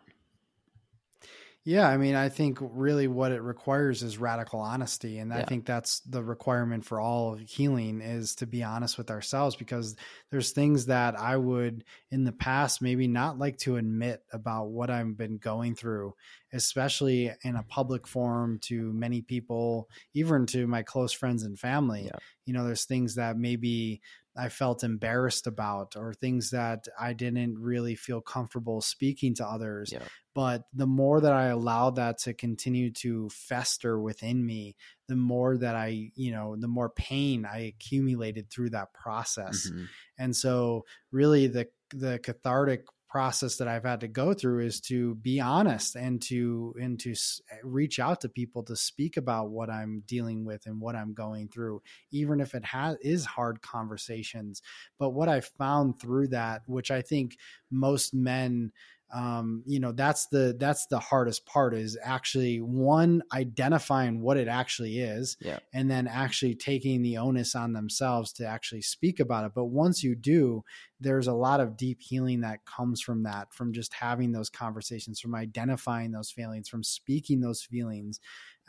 Yeah, 1.65 1.87
I 1.87 1.95
mean, 1.95 2.15
I 2.15 2.27
think 2.27 2.57
really 2.61 3.07
what 3.07 3.31
it 3.31 3.41
requires 3.41 4.03
is 4.03 4.17
radical 4.17 4.59
honesty, 4.59 5.19
and 5.19 5.31
yeah. 5.31 5.37
I 5.37 5.43
think 5.43 5.65
that's 5.65 6.01
the 6.01 6.21
requirement 6.21 6.83
for 6.83 6.99
all 6.99 7.35
healing 7.35 8.01
is 8.01 8.35
to 8.35 8.45
be 8.45 8.63
honest 8.63 8.97
with 8.97 9.09
ourselves 9.09 9.55
because 9.55 9.95
there's 10.29 10.51
things 10.51 10.87
that 10.87 11.17
I 11.17 11.37
would 11.37 11.85
in 12.11 12.25
the 12.25 12.33
past 12.33 12.81
maybe 12.81 13.07
not 13.07 13.39
like 13.39 13.57
to 13.59 13.77
admit 13.77 14.23
about 14.33 14.71
what 14.71 14.89
I've 14.89 15.15
been 15.15 15.37
going 15.37 15.75
through, 15.75 16.15
especially 16.51 17.27
in 17.43 17.55
a 17.55 17.59
mm-hmm. 17.59 17.69
public 17.69 18.07
forum 18.07 18.59
to 18.63 18.91
many 18.91 19.21
people, 19.21 19.87
even 20.13 20.45
to 20.47 20.67
my 20.67 20.83
close 20.83 21.13
friends 21.13 21.43
and 21.43 21.57
family. 21.57 22.05
Yeah. 22.05 22.19
You 22.45 22.53
know, 22.53 22.65
there's 22.65 22.83
things 22.83 23.15
that 23.15 23.37
maybe 23.37 24.01
I 24.35 24.49
felt 24.49 24.83
embarrassed 24.83 25.45
about 25.45 25.95
or 25.95 26.13
things 26.13 26.49
that 26.51 26.87
I 26.99 27.13
didn't 27.13 27.59
really 27.59 27.95
feel 27.95 28.21
comfortable 28.21 28.81
speaking 28.81 29.35
to 29.35 29.45
others. 29.45 29.91
Yeah. 29.91 30.03
But 30.33 30.63
the 30.73 30.87
more 30.87 31.21
that 31.21 31.33
I 31.33 31.45
allowed 31.47 31.97
that 31.97 32.17
to 32.19 32.33
continue 32.33 32.91
to 32.93 33.29
fester 33.29 33.99
within 33.99 34.43
me, 34.43 34.75
the 35.07 35.15
more 35.15 35.57
that 35.57 35.75
I, 35.75 36.09
you 36.15 36.31
know, 36.31 36.55
the 36.57 36.67
more 36.67 36.89
pain 36.89 37.45
I 37.45 37.59
accumulated 37.67 38.49
through 38.49 38.71
that 38.71 38.93
process. 38.93 39.69
Mm-hmm. 39.69 39.83
And 40.17 40.35
so 40.35 40.85
really 41.11 41.47
the 41.47 41.67
the 41.93 42.17
cathartic 42.17 42.85
process 43.13 43.57
that 43.57 43.67
I've 43.67 43.83
had 43.83 43.99
to 43.99 44.07
go 44.07 44.33
through 44.33 44.65
is 44.65 44.81
to 44.81 45.13
be 45.13 45.39
honest 45.39 45.95
and 45.95 46.19
to 46.23 46.73
and 46.81 46.99
to 47.01 47.13
reach 47.61 47.99
out 47.99 48.21
to 48.21 48.27
people 48.27 48.63
to 48.63 48.75
speak 48.75 49.17
about 49.17 49.51
what 49.51 49.69
I'm 49.69 50.01
dealing 50.07 50.45
with 50.45 50.65
and 50.65 50.81
what 50.81 50.95
I'm 50.95 51.13
going 51.13 51.47
through 51.49 51.83
even 52.09 52.39
if 52.39 52.55
it 52.55 52.65
has 52.65 52.97
is 53.01 53.23
hard 53.23 53.61
conversations. 53.61 54.63
But 54.97 55.11
what 55.11 55.29
I 55.29 55.41
found 55.41 55.99
through 55.99 56.29
that 56.29 56.63
which 56.65 56.89
I 56.89 57.03
think 57.03 57.37
most 57.69 58.15
men 58.15 58.71
um, 59.13 59.63
you 59.65 59.79
know 59.79 59.91
that's 59.91 60.25
the 60.27 60.55
that's 60.59 60.87
the 60.87 60.99
hardest 60.99 61.45
part 61.45 61.75
is 61.75 61.97
actually 62.03 62.59
one 62.61 63.21
identifying 63.31 64.21
what 64.21 64.37
it 64.37 64.47
actually 64.47 64.99
is 64.99 65.37
yeah. 65.39 65.59
and 65.73 65.89
then 65.89 66.07
actually 66.07 66.55
taking 66.55 67.01
the 67.03 67.17
onus 67.17 67.55
on 67.55 67.73
themselves 67.73 68.33
to 68.33 68.45
actually 68.45 68.81
speak 68.81 69.19
about 69.19 69.45
it 69.45 69.51
but 69.53 69.65
once 69.65 70.03
you 70.03 70.15
do 70.15 70.63
there's 70.99 71.27
a 71.27 71.33
lot 71.33 71.59
of 71.59 71.77
deep 71.77 71.99
healing 72.01 72.41
that 72.41 72.65
comes 72.65 73.01
from 73.01 73.23
that 73.23 73.53
from 73.53 73.71
just 73.71 73.93
having 73.93 74.31
those 74.31 74.49
conversations 74.49 75.19
from 75.19 75.35
identifying 75.35 76.11
those 76.11 76.31
feelings 76.31 76.67
from 76.67 76.83
speaking 76.83 77.39
those 77.39 77.61
feelings 77.61 78.19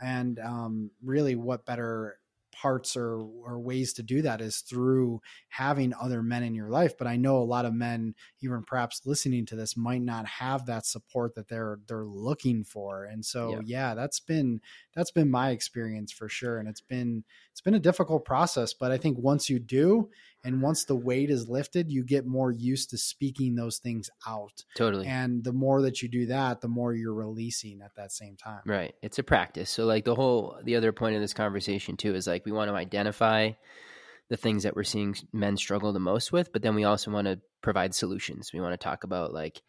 and 0.01 0.39
um, 0.39 0.91
really 1.03 1.35
what 1.35 1.65
better 1.65 2.17
parts 2.61 2.95
or 2.95 3.19
or 3.43 3.59
ways 3.59 3.93
to 3.93 4.03
do 4.03 4.21
that 4.21 4.41
is 4.41 4.59
through 4.59 5.21
having 5.49 5.93
other 6.01 6.23
men 6.23 6.43
in 6.43 6.55
your 6.55 6.69
life 6.69 6.97
but 6.97 7.07
i 7.07 7.15
know 7.15 7.37
a 7.37 7.43
lot 7.43 7.65
of 7.65 7.73
men 7.73 8.13
even 8.41 8.63
perhaps 8.63 9.01
listening 9.05 9.45
to 9.45 9.55
this 9.55 9.75
might 9.75 10.01
not 10.01 10.25
have 10.25 10.65
that 10.65 10.85
support 10.85 11.35
that 11.35 11.47
they're 11.47 11.79
they're 11.87 12.05
looking 12.05 12.63
for 12.63 13.05
and 13.05 13.25
so 13.25 13.51
yeah, 13.51 13.59
yeah 13.65 13.95
that's 13.95 14.19
been 14.19 14.61
that's 14.95 15.11
been 15.11 15.29
my 15.29 15.49
experience 15.49 16.11
for 16.11 16.29
sure 16.29 16.57
and 16.57 16.67
it's 16.69 16.81
been 16.81 17.23
it's 17.51 17.61
been 17.61 17.73
a 17.73 17.79
difficult 17.79 18.23
process 18.25 18.73
but 18.73 18.91
i 18.91 18.97
think 18.97 19.17
once 19.17 19.49
you 19.49 19.59
do 19.59 20.09
and 20.45 20.61
once 20.61 20.85
the 20.85 20.95
weight 20.95 21.29
is 21.29 21.49
lifted 21.49 21.91
you 21.91 22.03
get 22.03 22.25
more 22.25 22.51
used 22.51 22.91
to 22.91 22.97
speaking 22.97 23.55
those 23.55 23.79
things 23.79 24.09
out. 24.27 24.63
Totally. 24.75 25.07
And 25.07 25.43
the 25.43 25.51
more 25.51 25.81
that 25.81 26.01
you 26.01 26.07
do 26.07 26.27
that 26.27 26.61
the 26.61 26.67
more 26.67 26.93
you're 26.93 27.13
releasing 27.13 27.81
at 27.81 27.95
that 27.95 28.11
same 28.11 28.37
time. 28.37 28.61
Right. 28.65 28.93
It's 29.01 29.19
a 29.19 29.23
practice. 29.23 29.69
So 29.69 29.85
like 29.85 30.05
the 30.05 30.15
whole 30.15 30.57
the 30.63 30.75
other 30.75 30.93
point 30.93 31.15
of 31.15 31.21
this 31.21 31.33
conversation 31.33 31.97
too 31.97 32.15
is 32.15 32.27
like 32.27 32.45
we 32.45 32.51
want 32.51 32.69
to 32.69 32.75
identify 32.75 33.51
the 34.29 34.37
things 34.37 34.63
that 34.63 34.75
we're 34.75 34.83
seeing 34.83 35.15
men 35.33 35.57
struggle 35.57 35.91
the 35.91 35.99
most 35.99 36.31
with 36.31 36.53
but 36.53 36.61
then 36.61 36.75
we 36.75 36.83
also 36.83 37.11
want 37.11 37.27
to 37.27 37.41
provide 37.61 37.93
solutions. 37.93 38.51
We 38.53 38.61
want 38.61 38.73
to 38.73 38.83
talk 38.83 39.03
about 39.03 39.33
like 39.33 39.61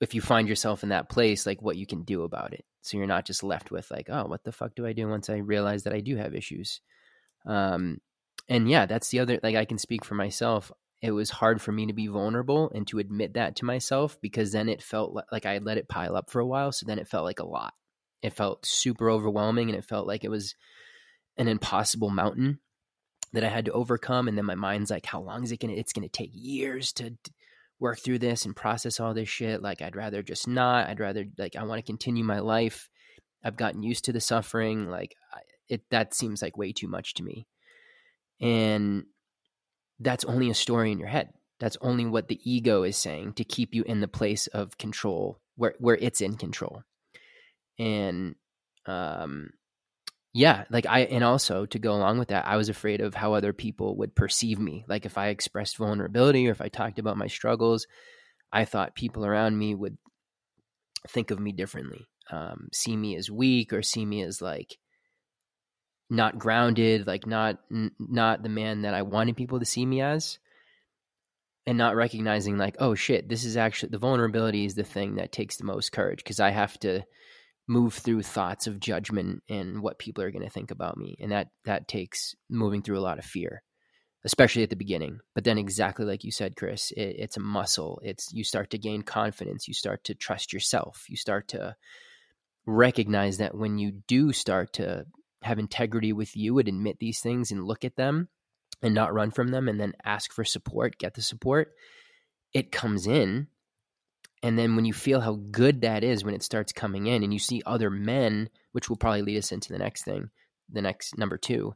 if 0.00 0.14
you 0.14 0.20
find 0.20 0.48
yourself 0.48 0.82
in 0.82 0.90
that 0.90 1.08
place 1.08 1.46
like 1.46 1.62
what 1.62 1.76
you 1.76 1.86
can 1.86 2.02
do 2.02 2.22
about 2.22 2.52
it. 2.52 2.64
So 2.82 2.96
you're 2.96 3.06
not 3.06 3.26
just 3.26 3.42
left 3.42 3.70
with 3.70 3.90
like 3.90 4.08
oh 4.10 4.26
what 4.26 4.44
the 4.44 4.52
fuck 4.52 4.74
do 4.74 4.86
i 4.86 4.92
do 4.92 5.08
once 5.08 5.28
i 5.30 5.36
realize 5.36 5.84
that 5.84 5.94
i 5.94 6.00
do 6.00 6.16
have 6.16 6.34
issues? 6.34 6.82
Um 7.46 8.00
and 8.50 8.68
yeah, 8.68 8.84
that's 8.84 9.08
the 9.08 9.20
other 9.20 9.38
like 9.42 9.56
I 9.56 9.64
can 9.64 9.78
speak 9.78 10.04
for 10.04 10.14
myself. 10.14 10.70
It 11.00 11.12
was 11.12 11.30
hard 11.30 11.62
for 11.62 11.72
me 11.72 11.86
to 11.86 11.94
be 11.94 12.08
vulnerable 12.08 12.70
and 12.74 12.86
to 12.88 12.98
admit 12.98 13.34
that 13.34 13.56
to 13.56 13.64
myself 13.64 14.18
because 14.20 14.52
then 14.52 14.68
it 14.68 14.82
felt 14.82 15.16
like 15.32 15.46
I 15.46 15.56
let 15.58 15.78
it 15.78 15.88
pile 15.88 16.14
up 16.14 16.28
for 16.30 16.40
a 16.40 16.46
while. 16.46 16.72
So 16.72 16.84
then 16.84 16.98
it 16.98 17.08
felt 17.08 17.24
like 17.24 17.38
a 17.38 17.46
lot. 17.46 17.72
It 18.20 18.34
felt 18.34 18.66
super 18.66 19.08
overwhelming 19.08 19.70
and 19.70 19.78
it 19.78 19.84
felt 19.86 20.06
like 20.06 20.24
it 20.24 20.30
was 20.30 20.54
an 21.38 21.48
impossible 21.48 22.10
mountain 22.10 22.58
that 23.32 23.44
I 23.44 23.48
had 23.48 23.64
to 23.66 23.72
overcome. 23.72 24.28
And 24.28 24.36
then 24.36 24.44
my 24.44 24.56
mind's 24.56 24.90
like, 24.90 25.06
how 25.06 25.22
long 25.22 25.42
is 25.42 25.52
it 25.52 25.60
going 25.60 25.72
to, 25.72 25.80
it's 25.80 25.94
going 25.94 26.06
to 26.06 26.12
take 26.12 26.32
years 26.34 26.92
to 26.94 27.16
work 27.78 27.98
through 27.98 28.18
this 28.18 28.44
and 28.44 28.54
process 28.54 29.00
all 29.00 29.14
this 29.14 29.28
shit. 29.28 29.62
Like, 29.62 29.80
I'd 29.80 29.96
rather 29.96 30.22
just 30.22 30.46
not, 30.46 30.88
I'd 30.88 31.00
rather 31.00 31.24
like, 31.38 31.56
I 31.56 31.62
want 31.62 31.78
to 31.78 31.86
continue 31.90 32.24
my 32.24 32.40
life. 32.40 32.90
I've 33.42 33.56
gotten 33.56 33.82
used 33.82 34.04
to 34.04 34.12
the 34.12 34.20
suffering. 34.20 34.90
Like 34.90 35.14
it, 35.68 35.82
that 35.90 36.12
seems 36.12 36.42
like 36.42 36.58
way 36.58 36.72
too 36.72 36.88
much 36.88 37.14
to 37.14 37.22
me. 37.22 37.46
And 38.40 39.04
that's 39.98 40.24
only 40.24 40.50
a 40.50 40.54
story 40.54 40.92
in 40.92 40.98
your 40.98 41.08
head. 41.08 41.30
That's 41.58 41.76
only 41.82 42.06
what 42.06 42.28
the 42.28 42.40
ego 42.50 42.82
is 42.84 42.96
saying 42.96 43.34
to 43.34 43.44
keep 43.44 43.74
you 43.74 43.82
in 43.82 44.00
the 44.00 44.08
place 44.08 44.46
of 44.48 44.78
control 44.78 45.40
where 45.56 45.74
where 45.78 45.96
it's 45.96 46.22
in 46.22 46.36
control. 46.36 46.82
And 47.78 48.34
um 48.86 49.50
yeah, 50.32 50.64
like 50.70 50.86
I 50.86 51.00
and 51.00 51.22
also 51.22 51.66
to 51.66 51.78
go 51.78 51.92
along 51.92 52.18
with 52.18 52.28
that, 52.28 52.46
I 52.46 52.56
was 52.56 52.68
afraid 52.68 53.00
of 53.00 53.14
how 53.14 53.34
other 53.34 53.52
people 53.52 53.96
would 53.96 54.14
perceive 54.14 54.58
me. 54.58 54.84
Like 54.88 55.04
if 55.04 55.18
I 55.18 55.28
expressed 55.28 55.76
vulnerability 55.76 56.48
or 56.48 56.52
if 56.52 56.60
I 56.62 56.68
talked 56.68 56.98
about 56.98 57.18
my 57.18 57.26
struggles, 57.26 57.86
I 58.52 58.64
thought 58.64 58.94
people 58.94 59.26
around 59.26 59.58
me 59.58 59.74
would 59.74 59.98
think 61.08 61.30
of 61.30 61.40
me 61.40 61.52
differently. 61.52 62.08
Um, 62.30 62.68
see 62.72 62.96
me 62.96 63.16
as 63.16 63.30
weak 63.30 63.72
or 63.72 63.82
see 63.82 64.06
me 64.06 64.22
as 64.22 64.40
like 64.40 64.78
not 66.10 66.38
grounded, 66.38 67.06
like 67.06 67.26
not 67.26 67.58
n- 67.70 67.92
not 67.98 68.42
the 68.42 68.48
man 68.48 68.82
that 68.82 68.94
I 68.94 69.02
wanted 69.02 69.36
people 69.36 69.60
to 69.60 69.64
see 69.64 69.86
me 69.86 70.00
as, 70.02 70.38
and 71.66 71.78
not 71.78 71.94
recognizing 71.94 72.58
like, 72.58 72.76
oh 72.80 72.94
shit, 72.94 73.28
this 73.28 73.44
is 73.44 73.56
actually 73.56 73.90
the 73.90 73.98
vulnerability 73.98 74.64
is 74.64 74.74
the 74.74 74.82
thing 74.82 75.14
that 75.14 75.32
takes 75.32 75.56
the 75.56 75.64
most 75.64 75.92
courage 75.92 76.18
because 76.18 76.40
I 76.40 76.50
have 76.50 76.78
to 76.80 77.02
move 77.68 77.94
through 77.94 78.22
thoughts 78.22 78.66
of 78.66 78.80
judgment 78.80 79.44
and 79.48 79.80
what 79.80 79.98
people 79.98 80.24
are 80.24 80.32
going 80.32 80.44
to 80.44 80.50
think 80.50 80.72
about 80.72 80.96
me, 80.96 81.16
and 81.20 81.30
that 81.30 81.48
that 81.64 81.86
takes 81.86 82.34
moving 82.50 82.82
through 82.82 82.98
a 82.98 83.00
lot 83.00 83.18
of 83.18 83.24
fear, 83.24 83.62
especially 84.24 84.64
at 84.64 84.70
the 84.70 84.76
beginning. 84.76 85.20
But 85.34 85.44
then, 85.44 85.58
exactly 85.58 86.04
like 86.04 86.24
you 86.24 86.32
said, 86.32 86.56
Chris, 86.56 86.90
it, 86.90 87.16
it's 87.18 87.36
a 87.36 87.40
muscle. 87.40 88.00
It's 88.02 88.32
you 88.32 88.42
start 88.42 88.70
to 88.70 88.78
gain 88.78 89.02
confidence, 89.02 89.68
you 89.68 89.74
start 89.74 90.02
to 90.04 90.14
trust 90.14 90.52
yourself, 90.52 91.04
you 91.08 91.16
start 91.16 91.48
to 91.48 91.76
recognize 92.66 93.38
that 93.38 93.54
when 93.54 93.78
you 93.78 93.92
do 94.08 94.32
start 94.32 94.72
to 94.74 95.06
have 95.42 95.58
integrity 95.58 96.12
with 96.12 96.36
you 96.36 96.58
and 96.58 96.68
admit 96.68 96.98
these 96.98 97.20
things 97.20 97.50
and 97.50 97.64
look 97.64 97.84
at 97.84 97.96
them 97.96 98.28
and 98.82 98.94
not 98.94 99.14
run 99.14 99.30
from 99.30 99.48
them 99.48 99.68
and 99.68 99.80
then 99.80 99.94
ask 100.04 100.32
for 100.32 100.44
support, 100.44 100.98
get 100.98 101.14
the 101.14 101.22
support, 101.22 101.72
it 102.52 102.72
comes 102.72 103.06
in. 103.06 103.48
And 104.42 104.58
then 104.58 104.74
when 104.74 104.84
you 104.84 104.92
feel 104.92 105.20
how 105.20 105.38
good 105.50 105.82
that 105.82 106.02
is 106.02 106.24
when 106.24 106.34
it 106.34 106.42
starts 106.42 106.72
coming 106.72 107.06
in 107.06 107.22
and 107.22 107.32
you 107.32 107.38
see 107.38 107.62
other 107.66 107.90
men, 107.90 108.48
which 108.72 108.88
will 108.88 108.96
probably 108.96 109.22
lead 109.22 109.38
us 109.38 109.52
into 109.52 109.72
the 109.72 109.78
next 109.78 110.04
thing, 110.04 110.30
the 110.70 110.82
next 110.82 111.18
number 111.18 111.36
two, 111.36 111.74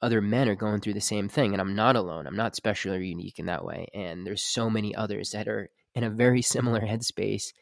other 0.00 0.20
men 0.20 0.48
are 0.48 0.54
going 0.54 0.80
through 0.80 0.94
the 0.94 1.00
same 1.00 1.28
thing. 1.28 1.52
And 1.52 1.60
I'm 1.60 1.74
not 1.74 1.96
alone. 1.96 2.26
I'm 2.26 2.36
not 2.36 2.56
special 2.56 2.94
or 2.94 2.98
unique 2.98 3.38
in 3.38 3.46
that 3.46 3.64
way. 3.64 3.88
And 3.94 4.26
there's 4.26 4.42
so 4.42 4.70
many 4.70 4.94
others 4.94 5.30
that 5.30 5.48
are 5.48 5.70
in 5.94 6.04
a 6.04 6.10
very 6.10 6.42
similar 6.42 6.80
headspace. 6.80 7.52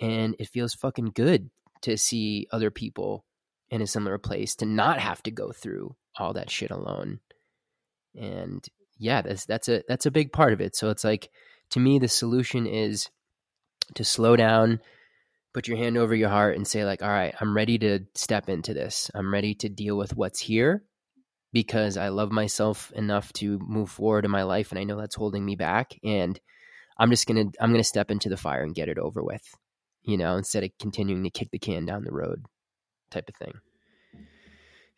And 0.00 0.34
it 0.38 0.48
feels 0.48 0.74
fucking 0.74 1.12
good 1.14 1.50
to 1.82 1.96
see 1.96 2.46
other 2.50 2.70
people 2.70 3.24
in 3.70 3.82
a 3.82 3.86
similar 3.86 4.18
place 4.18 4.54
to 4.56 4.66
not 4.66 4.98
have 4.98 5.22
to 5.22 5.30
go 5.30 5.52
through 5.52 5.94
all 6.16 6.32
that 6.34 6.50
shit 6.50 6.70
alone. 6.70 7.20
And 8.14 8.66
yeah, 8.98 9.22
that's 9.22 9.44
that's 9.44 9.68
a 9.68 9.82
that's 9.88 10.06
a 10.06 10.10
big 10.10 10.32
part 10.32 10.52
of 10.52 10.60
it. 10.60 10.74
So 10.74 10.90
it's 10.90 11.04
like 11.04 11.30
to 11.70 11.80
me 11.80 11.98
the 11.98 12.08
solution 12.08 12.66
is 12.66 13.08
to 13.94 14.04
slow 14.04 14.36
down, 14.36 14.80
put 15.54 15.68
your 15.68 15.76
hand 15.76 15.96
over 15.96 16.14
your 16.14 16.28
heart 16.28 16.56
and 16.56 16.66
say 16.66 16.84
like, 16.84 17.02
"All 17.02 17.08
right, 17.08 17.34
I'm 17.40 17.54
ready 17.54 17.78
to 17.78 18.00
step 18.14 18.48
into 18.48 18.74
this. 18.74 19.10
I'm 19.14 19.32
ready 19.32 19.54
to 19.56 19.68
deal 19.68 19.96
with 19.96 20.16
what's 20.16 20.40
here." 20.40 20.84
Because 21.50 21.96
I 21.96 22.08
love 22.08 22.30
myself 22.30 22.92
enough 22.92 23.32
to 23.34 23.58
move 23.60 23.90
forward 23.90 24.26
in 24.26 24.30
my 24.30 24.42
life 24.42 24.70
and 24.70 24.78
I 24.78 24.84
know 24.84 25.00
that's 25.00 25.14
holding 25.14 25.42
me 25.42 25.56
back 25.56 25.98
and 26.04 26.38
I'm 26.98 27.08
just 27.08 27.26
going 27.26 27.50
to 27.50 27.62
I'm 27.62 27.70
going 27.70 27.80
to 27.80 27.88
step 27.88 28.10
into 28.10 28.28
the 28.28 28.36
fire 28.36 28.62
and 28.62 28.74
get 28.74 28.90
it 28.90 28.98
over 28.98 29.22
with. 29.22 29.42
You 30.02 30.18
know, 30.18 30.36
instead 30.36 30.64
of 30.64 30.70
continuing 30.78 31.24
to 31.24 31.30
kick 31.30 31.50
the 31.50 31.58
can 31.58 31.86
down 31.86 32.04
the 32.04 32.12
road 32.12 32.44
type 33.10 33.28
of 33.28 33.36
thing. 33.36 33.54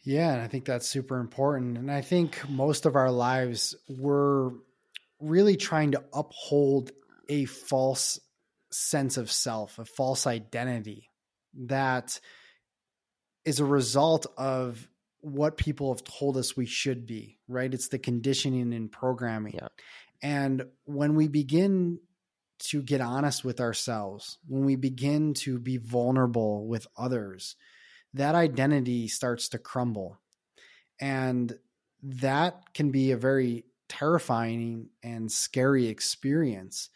Yeah, 0.02 0.32
and 0.32 0.40
I 0.40 0.46
think 0.46 0.64
that's 0.64 0.88
super 0.88 1.18
important. 1.18 1.76
And 1.76 1.90
I 1.90 2.00
think 2.00 2.48
most 2.48 2.86
of 2.86 2.96
our 2.96 3.10
lives 3.10 3.74
we're 3.88 4.50
really 5.20 5.56
trying 5.56 5.92
to 5.92 6.02
uphold 6.14 6.92
a 7.28 7.44
false 7.44 8.18
sense 8.72 9.16
of 9.16 9.30
self, 9.30 9.78
a 9.78 9.84
false 9.84 10.26
identity 10.26 11.10
that 11.66 12.18
is 13.44 13.60
a 13.60 13.64
result 13.64 14.26
of 14.38 14.88
what 15.20 15.56
people 15.56 15.92
have 15.92 16.04
told 16.04 16.36
us 16.36 16.56
we 16.56 16.66
should 16.66 17.06
be, 17.06 17.38
right? 17.46 17.72
It's 17.72 17.88
the 17.88 17.98
conditioning 17.98 18.72
and 18.72 18.90
programming. 18.90 19.54
Yeah. 19.54 19.68
And 20.22 20.64
when 20.84 21.14
we 21.14 21.28
begin 21.28 21.98
to 22.70 22.82
get 22.82 23.00
honest 23.00 23.44
with 23.44 23.60
ourselves, 23.60 24.38
when 24.46 24.64
we 24.64 24.76
begin 24.76 25.34
to 25.34 25.58
be 25.58 25.78
vulnerable 25.78 26.66
with 26.66 26.86
others, 26.96 27.56
that 28.14 28.34
identity 28.34 29.08
starts 29.08 29.48
to 29.50 29.58
crumble. 29.58 30.18
And 31.00 31.56
that 32.02 32.74
can 32.74 32.90
be 32.90 33.12
a 33.12 33.16
very 33.16 33.64
terrifying 33.88 34.88
and 35.02 35.30
scary 35.30 35.86
experience. 35.86 36.90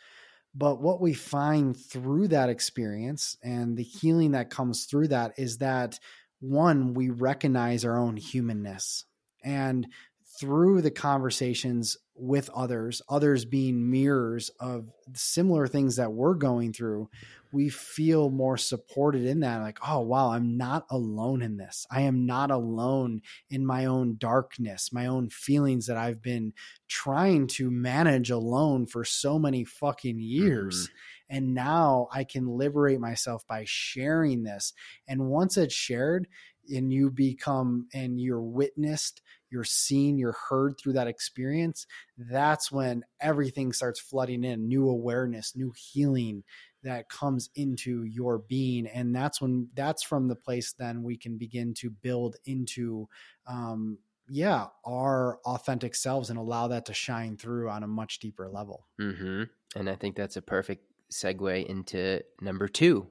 But 0.54 0.80
what 0.80 1.00
we 1.00 1.14
find 1.14 1.76
through 1.76 2.28
that 2.28 2.49
experience 2.49 3.37
and 3.42 3.76
the 3.76 3.83
healing 3.83 4.33
that 4.33 4.50
comes 4.50 4.85
through 4.85 5.09
that 5.09 5.33
is 5.37 5.59
that 5.59 5.99
one, 6.40 6.94
we 6.94 7.11
recognize 7.11 7.85
our 7.85 7.99
own 7.99 8.16
humanness. 8.16 9.04
And 9.42 9.88
through 10.38 10.82
the 10.82 10.90
conversations 10.90 11.96
with 12.16 12.50
others, 12.50 13.02
others 13.08 13.44
being 13.44 13.90
mirrors 13.90 14.50
of 14.60 14.88
similar 15.14 15.66
things 15.66 15.96
that 15.96 16.12
we're 16.12 16.34
going 16.34 16.72
through, 16.72 17.08
we 17.52 17.68
feel 17.68 18.30
more 18.30 18.56
supported 18.56 19.24
in 19.24 19.40
that. 19.40 19.60
Like, 19.60 19.78
oh, 19.86 20.00
wow, 20.00 20.30
I'm 20.30 20.56
not 20.56 20.86
alone 20.90 21.42
in 21.42 21.56
this. 21.56 21.86
I 21.90 22.02
am 22.02 22.26
not 22.26 22.50
alone 22.50 23.22
in 23.48 23.64
my 23.64 23.84
own 23.84 24.16
darkness, 24.18 24.92
my 24.92 25.06
own 25.06 25.28
feelings 25.28 25.86
that 25.86 25.96
I've 25.96 26.22
been 26.22 26.52
trying 26.88 27.46
to 27.48 27.70
manage 27.70 28.30
alone 28.30 28.86
for 28.86 29.04
so 29.04 29.38
many 29.38 29.64
fucking 29.64 30.18
years. 30.18 30.86
Mm-hmm. 30.86 31.36
And 31.36 31.54
now 31.54 32.08
I 32.12 32.24
can 32.24 32.46
liberate 32.46 33.00
myself 33.00 33.46
by 33.46 33.64
sharing 33.66 34.42
this. 34.42 34.72
And 35.08 35.26
once 35.26 35.56
it's 35.56 35.74
shared, 35.74 36.28
and 36.72 36.92
you 36.92 37.10
become 37.10 37.86
and 37.92 38.20
you're 38.20 38.42
witnessed 38.42 39.20
you're 39.54 39.64
seen, 39.64 40.18
you're 40.18 40.37
heard 40.50 40.76
through 40.76 40.94
that 40.94 41.06
experience, 41.06 41.87
that's 42.18 42.70
when 42.73 43.04
everything 43.20 43.73
starts 43.73 44.00
flooding 44.00 44.44
in 44.44 44.68
new 44.68 44.88
awareness, 44.88 45.54
new 45.56 45.73
healing 45.76 46.42
that 46.82 47.08
comes 47.08 47.49
into 47.54 48.02
your 48.02 48.38
being. 48.38 48.87
And 48.88 49.14
that's 49.14 49.40
when 49.40 49.68
that's 49.75 50.02
from 50.02 50.28
the 50.28 50.37
place 50.37 50.75
then 50.76 51.02
we 51.02 51.16
can 51.16 51.38
begin 51.38 51.73
to 51.75 51.88
build 51.88 52.37
into, 52.44 53.08
um, 53.46 53.99
yeah, 54.28 54.66
our 54.84 55.38
authentic 55.44 55.94
selves 55.94 56.30
and 56.30 56.38
allow 56.38 56.68
that 56.68 56.87
to 56.87 56.94
shine 56.94 57.37
through 57.37 57.70
on 57.70 57.84
a 57.84 57.88
much 57.88 58.18
deeper 58.18 58.49
level. 58.49 58.87
Mm-hmm. 59.00 59.44
And 59.78 59.88
I 59.88 59.94
think 59.94 60.16
that's 60.16 60.37
a 60.37 60.42
perfect 60.42 60.84
segue 61.12 61.66
into 61.66 62.23
number 62.40 62.66
two 62.66 63.06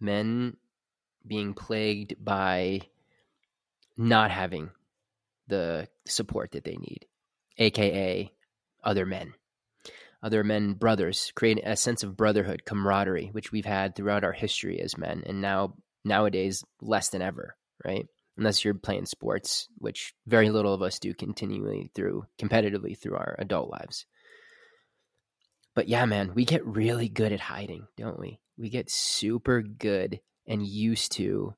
men 0.00 0.56
being 1.26 1.54
plagued 1.54 2.14
by 2.22 2.80
not 3.96 4.30
having 4.30 4.70
the 5.48 5.88
support 6.06 6.52
that 6.52 6.64
they 6.64 6.76
need, 6.76 7.06
aka 7.58 8.30
other 8.84 9.06
men. 9.06 9.34
Other 10.22 10.42
men, 10.42 10.74
brothers, 10.74 11.32
create 11.36 11.60
a 11.64 11.76
sense 11.76 12.02
of 12.02 12.16
brotherhood, 12.16 12.64
camaraderie, 12.64 13.28
which 13.32 13.52
we've 13.52 13.64
had 13.64 13.94
throughout 13.94 14.24
our 14.24 14.32
history 14.32 14.80
as 14.80 14.98
men, 14.98 15.22
and 15.26 15.40
now 15.40 15.74
nowadays 16.04 16.64
less 16.80 17.10
than 17.10 17.22
ever, 17.22 17.56
right? 17.84 18.06
Unless 18.36 18.64
you're 18.64 18.74
playing 18.74 19.06
sports, 19.06 19.68
which 19.78 20.14
very 20.26 20.50
little 20.50 20.74
of 20.74 20.82
us 20.82 20.98
do 20.98 21.14
continually 21.14 21.90
through 21.94 22.24
competitively 22.40 22.98
through 22.98 23.16
our 23.16 23.36
adult 23.38 23.70
lives. 23.70 24.06
But 25.74 25.88
yeah, 25.88 26.04
man, 26.06 26.32
we 26.34 26.44
get 26.44 26.66
really 26.66 27.08
good 27.08 27.32
at 27.32 27.40
hiding, 27.40 27.86
don't 27.96 28.18
we? 28.18 28.40
We 28.56 28.70
get 28.70 28.90
super 28.90 29.62
good 29.62 30.20
and 30.46 30.66
used 30.66 31.12
to 31.12 31.54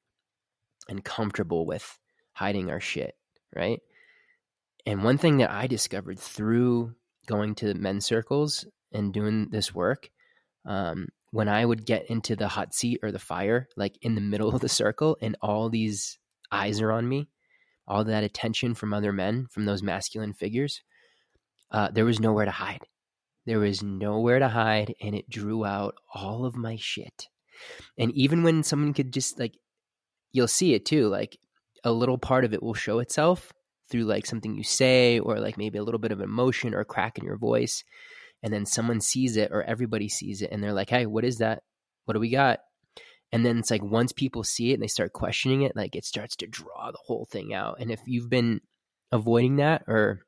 and 0.88 1.02
comfortable 1.02 1.64
with 1.64 1.98
hiding 2.32 2.70
our 2.70 2.80
shit, 2.80 3.14
right? 3.54 3.80
And 4.86 5.04
one 5.04 5.18
thing 5.18 5.38
that 5.38 5.50
I 5.50 5.66
discovered 5.66 6.18
through 6.18 6.94
going 7.26 7.54
to 7.56 7.74
men's 7.74 8.06
circles 8.06 8.66
and 8.92 9.12
doing 9.12 9.48
this 9.50 9.74
work, 9.74 10.10
um, 10.66 11.08
when 11.30 11.48
I 11.48 11.64
would 11.64 11.86
get 11.86 12.10
into 12.10 12.34
the 12.34 12.48
hot 12.48 12.74
seat 12.74 13.00
or 13.02 13.12
the 13.12 13.18
fire, 13.18 13.68
like 13.76 13.96
in 14.02 14.14
the 14.14 14.20
middle 14.20 14.54
of 14.54 14.60
the 14.60 14.68
circle, 14.68 15.16
and 15.20 15.36
all 15.40 15.68
these 15.68 16.18
eyes 16.50 16.80
are 16.80 16.92
on 16.92 17.08
me, 17.08 17.28
all 17.86 18.04
that 18.04 18.24
attention 18.24 18.74
from 18.74 18.92
other 18.92 19.12
men, 19.12 19.46
from 19.50 19.64
those 19.64 19.82
masculine 19.82 20.32
figures, 20.32 20.82
uh, 21.70 21.90
there 21.92 22.04
was 22.04 22.20
nowhere 22.20 22.46
to 22.46 22.50
hide. 22.50 22.82
There 23.46 23.60
was 23.60 23.82
nowhere 23.82 24.38
to 24.38 24.48
hide, 24.48 24.94
and 25.00 25.14
it 25.14 25.30
drew 25.30 25.64
out 25.64 25.94
all 26.14 26.44
of 26.44 26.56
my 26.56 26.76
shit. 26.76 27.28
And 27.98 28.12
even 28.12 28.42
when 28.42 28.62
someone 28.62 28.94
could 28.94 29.12
just 29.12 29.38
like, 29.38 29.54
you'll 30.32 30.48
see 30.48 30.74
it 30.74 30.84
too, 30.84 31.08
like 31.08 31.38
a 31.84 31.92
little 31.92 32.18
part 32.18 32.44
of 32.44 32.52
it 32.52 32.62
will 32.62 32.74
show 32.74 32.98
itself 32.98 33.52
through 33.88 34.04
like 34.04 34.26
something 34.26 34.54
you 34.54 34.62
say 34.62 35.18
or 35.18 35.40
like 35.40 35.58
maybe 35.58 35.78
a 35.78 35.82
little 35.82 35.98
bit 35.98 36.12
of 36.12 36.20
emotion 36.20 36.74
or 36.74 36.84
crack 36.84 37.18
in 37.18 37.24
your 37.24 37.36
voice 37.36 37.84
and 38.42 38.52
then 38.52 38.64
someone 38.64 39.00
sees 39.00 39.36
it 39.36 39.50
or 39.52 39.62
everybody 39.62 40.08
sees 40.08 40.42
it 40.42 40.50
and 40.52 40.62
they're 40.62 40.72
like 40.72 40.90
hey 40.90 41.06
what 41.06 41.24
is 41.24 41.38
that? 41.38 41.62
What 42.04 42.14
do 42.14 42.20
we 42.20 42.30
got? 42.30 42.60
And 43.32 43.44
then 43.44 43.58
it's 43.58 43.70
like 43.70 43.82
once 43.82 44.12
people 44.12 44.42
see 44.42 44.70
it 44.70 44.74
and 44.74 44.82
they 44.82 44.88
start 44.88 45.12
questioning 45.12 45.62
it 45.62 45.76
like 45.76 45.94
it 45.94 46.04
starts 46.04 46.36
to 46.36 46.46
draw 46.46 46.90
the 46.90 46.98
whole 47.04 47.26
thing 47.30 47.54
out. 47.54 47.76
And 47.80 47.90
if 47.90 48.00
you've 48.06 48.30
been 48.30 48.60
avoiding 49.12 49.56
that 49.56 49.82
or 49.86 50.20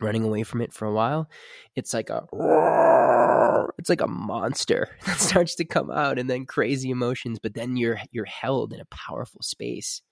running 0.00 0.24
away 0.24 0.42
from 0.42 0.60
it 0.60 0.72
for 0.72 0.86
a 0.86 0.92
while 0.92 1.28
it's 1.76 1.94
like 1.94 2.10
a 2.10 2.24
it's 3.78 3.88
like 3.88 4.00
a 4.00 4.08
monster 4.08 4.96
that 5.06 5.20
starts 5.20 5.54
to 5.54 5.64
come 5.64 5.90
out 5.90 6.18
and 6.18 6.28
then 6.28 6.46
crazy 6.46 6.90
emotions 6.90 7.38
but 7.38 7.54
then 7.54 7.76
you're 7.76 7.98
you're 8.10 8.24
held 8.24 8.72
in 8.72 8.80
a 8.80 8.86
powerful 8.86 9.40
space 9.42 10.02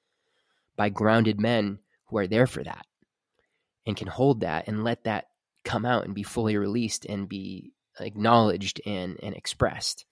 by 0.77 0.89
grounded 0.89 1.41
men 1.41 1.79
who 2.07 2.19
are 2.19 2.27
there 2.27 2.47
for 2.47 2.63
that 2.63 2.87
and 3.87 3.97
can 3.97 4.09
hold 4.09 4.41
that 4.41 4.69
and 4.69 4.85
let 4.85 5.05
that 5.05 5.27
come 5.65 5.85
out 5.85 6.05
and 6.05 6.15
be 6.15 6.23
fully 6.23 6.57
released 6.57 7.05
and 7.07 7.29
be 7.29 7.73
acknowledged 8.01 8.81
and 8.87 9.19
and 9.23 9.35
expressed. 9.35 10.05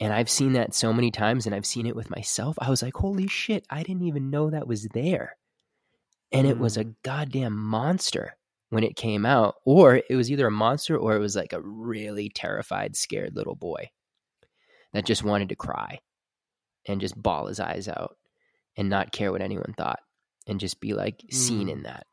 And 0.00 0.12
I've 0.12 0.30
seen 0.30 0.52
that 0.52 0.74
so 0.74 0.92
many 0.92 1.10
times 1.10 1.46
and 1.46 1.54
I've 1.54 1.66
seen 1.66 1.86
it 1.86 1.96
with 1.96 2.10
myself. 2.10 2.56
I 2.60 2.70
was 2.70 2.82
like, 2.82 2.94
"Holy 2.94 3.26
shit, 3.26 3.66
I 3.68 3.82
didn't 3.82 4.04
even 4.04 4.30
know 4.30 4.50
that 4.50 4.68
was 4.68 4.88
there." 4.94 5.36
And 6.30 6.46
it 6.46 6.58
was 6.58 6.76
a 6.76 6.84
mm. 6.84 6.94
goddamn 7.02 7.56
monster 7.56 8.36
when 8.68 8.84
it 8.84 8.96
came 8.96 9.24
out, 9.24 9.54
or 9.64 10.02
it 10.08 10.14
was 10.14 10.30
either 10.30 10.46
a 10.46 10.52
monster 10.52 10.96
or 10.96 11.16
it 11.16 11.20
was 11.20 11.34
like 11.34 11.54
a 11.54 11.62
really 11.62 12.28
terrified, 12.28 12.96
scared 12.96 13.34
little 13.34 13.56
boy 13.56 13.90
that 14.92 15.06
just 15.06 15.24
wanted 15.24 15.48
to 15.48 15.56
cry 15.56 16.00
and 16.86 17.00
just 17.00 17.20
bawl 17.20 17.46
his 17.46 17.60
eyes 17.60 17.88
out 17.88 18.17
and 18.78 18.88
not 18.88 19.12
care 19.12 19.30
what 19.30 19.42
anyone 19.42 19.74
thought 19.76 20.00
and 20.46 20.58
just 20.58 20.80
be 20.80 20.94
like 20.94 21.22
seen 21.30 21.68
mm. 21.68 21.72
in 21.72 21.82
that 21.82 22.06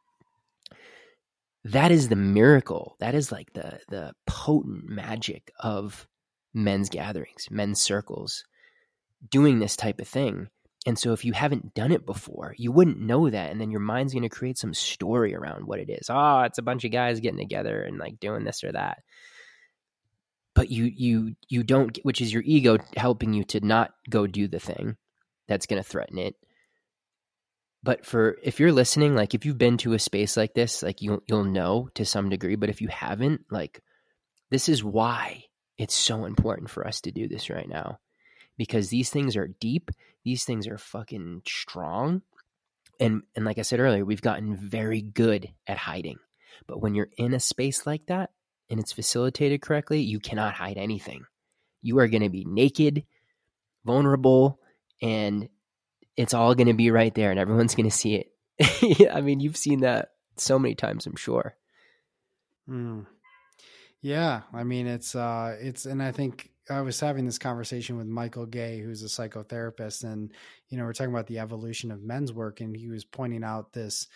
that 1.66 1.92
is 1.92 2.10
the 2.10 2.16
miracle. 2.16 2.96
That 3.00 3.16
is 3.16 3.32
like 3.32 3.52
the 3.54 3.80
the 3.90 4.14
potent 4.28 4.88
magic 4.88 5.52
of 5.60 6.08
men's 6.54 6.90
gatherings, 6.90 7.48
men's 7.50 7.82
circles, 7.82 8.46
doing 9.30 9.60
this 9.60 9.76
type 9.76 10.00
of 10.00 10.08
thing. 10.08 10.48
And 10.86 11.00
so 11.00 11.14
if 11.14 11.26
you 11.26 11.34
haven't 11.34 11.74
done 11.74 11.92
it 11.92 12.06
before, 12.06 12.54
you 12.60 12.72
wouldn't 12.72 13.00
know 13.00 13.28
that. 13.28 13.52
And 13.52 13.60
then 13.60 13.72
your 13.72 13.80
mind's 13.80 14.14
going 14.14 14.22
to 14.22 14.30
create 14.30 14.60
some 14.60 14.76
story 14.76 15.34
around 15.34 15.66
what 15.66 15.80
it 15.80 15.90
is. 15.90 16.12
Oh, 16.12 16.42
it's 16.42 16.60
a 16.60 16.64
bunch 16.64 16.86
of 16.86 16.92
guys 16.92 17.20
getting 17.20 17.40
together 17.40 17.82
and 17.82 17.98
like 17.98 18.20
doing 18.20 18.44
this 18.44 18.64
or 18.64 18.72
that. 18.72 19.00
But 20.54 20.70
you 20.70 20.86
you 20.86 21.36
you 21.50 21.64
don't 21.64 21.98
which 22.04 22.22
is 22.22 22.32
your 22.32 22.44
ego 22.46 22.78
helping 22.96 23.34
you 23.34 23.44
to 23.46 23.66
not 23.66 23.92
go 24.08 24.28
do 24.28 24.48
the 24.48 24.60
thing 24.60 24.98
that's 25.48 25.66
going 25.66 25.82
to 25.82 25.90
threaten 25.90 26.20
it 26.20 26.36
but 27.86 28.04
for 28.04 28.38
if 28.42 28.60
you're 28.60 28.72
listening 28.72 29.16
like 29.16 29.36
if 29.36 29.46
you've 29.46 29.60
been 29.60 29.78
to 29.78 29.94
a 29.94 30.00
space 30.00 30.36
like 30.36 30.56
this 30.56 30.82
like 30.82 31.02
you'll 31.04 31.22
you'll 31.28 31.44
know 31.44 31.88
to 31.94 32.04
some 32.04 32.30
degree 32.30 32.56
but 32.56 32.70
if 32.70 32.82
you 32.82 32.88
haven't 32.88 33.42
like 33.52 33.80
this 34.50 34.68
is 34.68 34.84
why 34.84 35.44
it's 35.78 35.94
so 35.94 36.26
important 36.26 36.70
for 36.70 36.88
us 36.88 37.02
to 37.02 37.12
do 37.12 37.28
this 37.28 37.50
right 37.50 37.68
now. 37.68 38.00
Because 38.58 38.90
these 38.90 39.10
things 39.10 39.38
are 39.38 39.48
deep 39.60 39.92
these 40.24 40.44
things 40.44 40.68
are 40.68 40.78
fucking 40.78 41.44
strong 41.48 42.24
and 43.00 43.22
and 43.36 43.46
like 43.46 43.60
i 43.60 43.62
said 43.62 43.80
earlier 43.80 44.04
we've 44.04 44.22
gotten 44.22 44.56
very 44.56 45.02
good 45.02 45.50
at 45.68 45.78
hiding. 45.78 46.18
But 46.68 46.82
when 46.82 46.96
you're 46.96 47.10
in 47.18 47.34
a 47.34 47.40
space 47.40 47.86
like 47.86 48.08
that 48.08 48.32
and 48.70 48.80
it's 48.80 48.94
facilitated 48.94 49.62
correctly 49.62 50.02
you 50.02 50.20
cannot 50.20 50.56
hide 50.56 50.78
anything. 50.78 51.26
You 51.84 52.00
are 52.00 52.08
going 52.08 52.24
to 52.24 52.30
be 52.30 52.46
naked 52.46 53.06
vulnerable 53.86 54.60
and 55.02 55.50
it's 56.18 56.34
all 56.34 56.56
going 56.56 56.68
to 56.68 56.74
be 56.74 56.92
right 56.92 57.14
there 57.14 57.32
and 57.32 57.40
everyone's 57.40 57.76
going 57.76 57.90
to 57.90 57.96
see 57.96 58.16
it. 58.16 59.10
I 59.12 59.22
mean, 59.22 59.40
you've 59.40 59.58
seen 59.58 59.82
that 59.82 60.12
so 60.38 60.58
many 60.58 60.76
times, 60.76 61.06
I'm 61.06 61.16
sure. 61.16 61.56
Mm. 62.70 63.06
Yeah, 64.02 64.42
I 64.54 64.64
mean, 64.64 64.88
it's 64.88 65.16
uh, 65.16 65.58
it's, 65.60 65.86
and 65.86 66.02
I 66.02 66.12
think 66.12 66.52
I 66.70 66.82
was 66.82 67.00
having 67.00 67.26
this 67.26 67.38
conversation 67.38 67.98
with 67.98 68.08
Michael 68.08 68.46
Gay, 68.46 68.80
who's 68.80 69.04
a 69.04 69.08
psychotherapist, 69.08 70.04
and 70.04 70.32
you 70.70 70.78
know, 70.78 70.84
we're 70.84 70.94
talking 70.94 71.14
about 71.14 71.28
the 71.28 71.40
evolution 71.40 71.92
of 71.92 72.04
men's 72.04 72.32
work, 72.32 72.62
and 72.62 72.76
he 72.76 72.88
was 72.88 73.04
pointing 73.04 73.44
out 73.44 73.74
this 73.74 74.08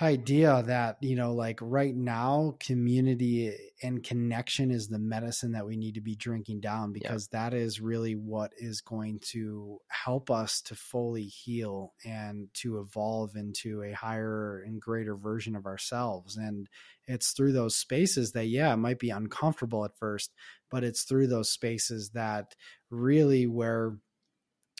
idea 0.00 0.62
that 0.66 0.96
you 1.00 1.16
know 1.16 1.34
like 1.34 1.58
right 1.60 1.96
now 1.96 2.54
community 2.60 3.52
and 3.82 4.04
connection 4.04 4.70
is 4.70 4.86
the 4.86 4.98
medicine 4.98 5.52
that 5.52 5.66
we 5.66 5.76
need 5.76 5.94
to 5.94 6.00
be 6.00 6.14
drinking 6.14 6.60
down 6.60 6.92
because 6.92 7.28
yeah. 7.32 7.40
that 7.40 7.54
is 7.54 7.80
really 7.80 8.14
what 8.14 8.52
is 8.58 8.80
going 8.80 9.18
to 9.20 9.78
help 9.88 10.30
us 10.30 10.60
to 10.60 10.76
fully 10.76 11.24
heal 11.24 11.94
and 12.04 12.48
to 12.54 12.78
evolve 12.78 13.34
into 13.34 13.82
a 13.82 13.92
higher 13.92 14.62
and 14.64 14.80
greater 14.80 15.16
version 15.16 15.56
of 15.56 15.66
ourselves 15.66 16.36
and 16.36 16.68
it's 17.08 17.32
through 17.32 17.52
those 17.52 17.76
spaces 17.76 18.30
that 18.32 18.46
yeah 18.46 18.72
it 18.72 18.76
might 18.76 19.00
be 19.00 19.10
uncomfortable 19.10 19.84
at 19.84 19.96
first 19.98 20.32
but 20.70 20.84
it's 20.84 21.02
through 21.02 21.26
those 21.26 21.50
spaces 21.50 22.10
that 22.10 22.54
really 22.90 23.48
where 23.48 23.98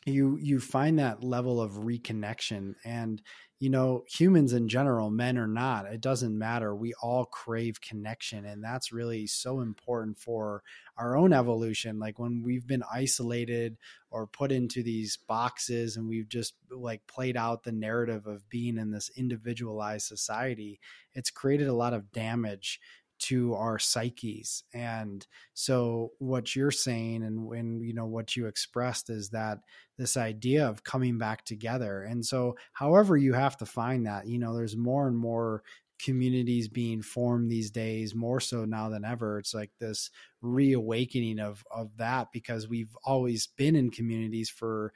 you 0.07 0.39
you 0.41 0.61
find 0.61 0.99
that 0.99 1.23
level 1.23 1.61
of 1.61 1.73
reconnection 1.73 2.75
and 2.85 3.21
you 3.61 3.71
know, 3.71 4.05
humans 4.09 4.53
in 4.53 4.69
general, 4.69 5.11
men 5.11 5.37
or 5.37 5.49
not, 5.49 5.87
it 5.87 6.01
doesn't 6.01 6.39
matter. 6.39 6.75
We 6.75 6.95
all 7.03 7.25
crave 7.25 7.81
connection. 7.81 8.45
And 8.45 8.63
that's 8.63 8.93
really 8.93 9.27
so 9.27 9.61
important 9.61 10.19
for 10.19 10.63
our 10.97 11.17
own 11.17 11.33
evolution. 11.33 11.99
Like 11.99 12.21
when 12.21 12.43
we've 12.45 12.69
been 12.69 12.85
isolated 12.93 13.77
or 14.11 14.29
put 14.29 14.53
into 14.53 14.85
these 14.85 15.17
boxes 15.17 15.97
and 15.97 16.09
we've 16.09 16.29
just 16.29 16.55
like 16.71 17.05
played 17.09 17.37
out 17.37 17.65
the 17.65 17.73
narrative 17.73 18.27
of 18.29 18.49
being 18.49 18.79
in 18.79 18.93
this 18.93 19.11
individualized 19.17 20.07
society, 20.07 20.79
it's 21.15 21.31
created 21.31 21.67
a 21.67 21.75
lot 21.75 21.95
of 21.95 22.13
damage 22.13 22.79
to 23.19 23.55
our 23.55 23.79
psyches 23.79 24.63
and 24.75 25.27
so 25.55 26.13
what 26.19 26.55
you're 26.55 26.71
saying 26.71 27.23
and 27.23 27.45
when 27.45 27.81
you 27.81 27.93
know 27.93 28.07
what 28.07 28.37
you 28.37 28.47
expressed 28.47 29.11
is 29.11 29.31
that 29.31 29.59
this 29.97 30.17
idea 30.17 30.67
of 30.67 30.85
coming 30.85 31.19
back 31.19 31.45
together 31.45 32.03
and 32.03 32.25
so 32.25 32.57
however 32.73 33.17
you 33.17 33.33
have 33.33 33.57
to 33.57 33.67
find 33.67 34.07
that 34.07 34.27
you 34.27 34.39
know 34.39 34.55
there's 34.55 34.77
more 34.77 35.09
and 35.09 35.17
more 35.17 35.63
communities 35.99 36.69
being 36.69 37.03
formed 37.03 37.51
these 37.51 37.71
days 37.71 38.15
more 38.15 38.41
so 38.41 38.65
now 38.65 38.89
than 38.89 39.05
ever. 39.05 39.39
It's 39.39 39.55
like 39.55 39.71
this 39.79 40.11
reawakening 40.41 41.41
of 41.41 41.65
of 41.71 41.97
that 41.97 42.29
because 42.33 42.69
we've 42.69 42.97
always 43.05 43.49
been 43.57 43.75
in 43.77 43.91
communities 43.91 44.49
for 44.49 44.93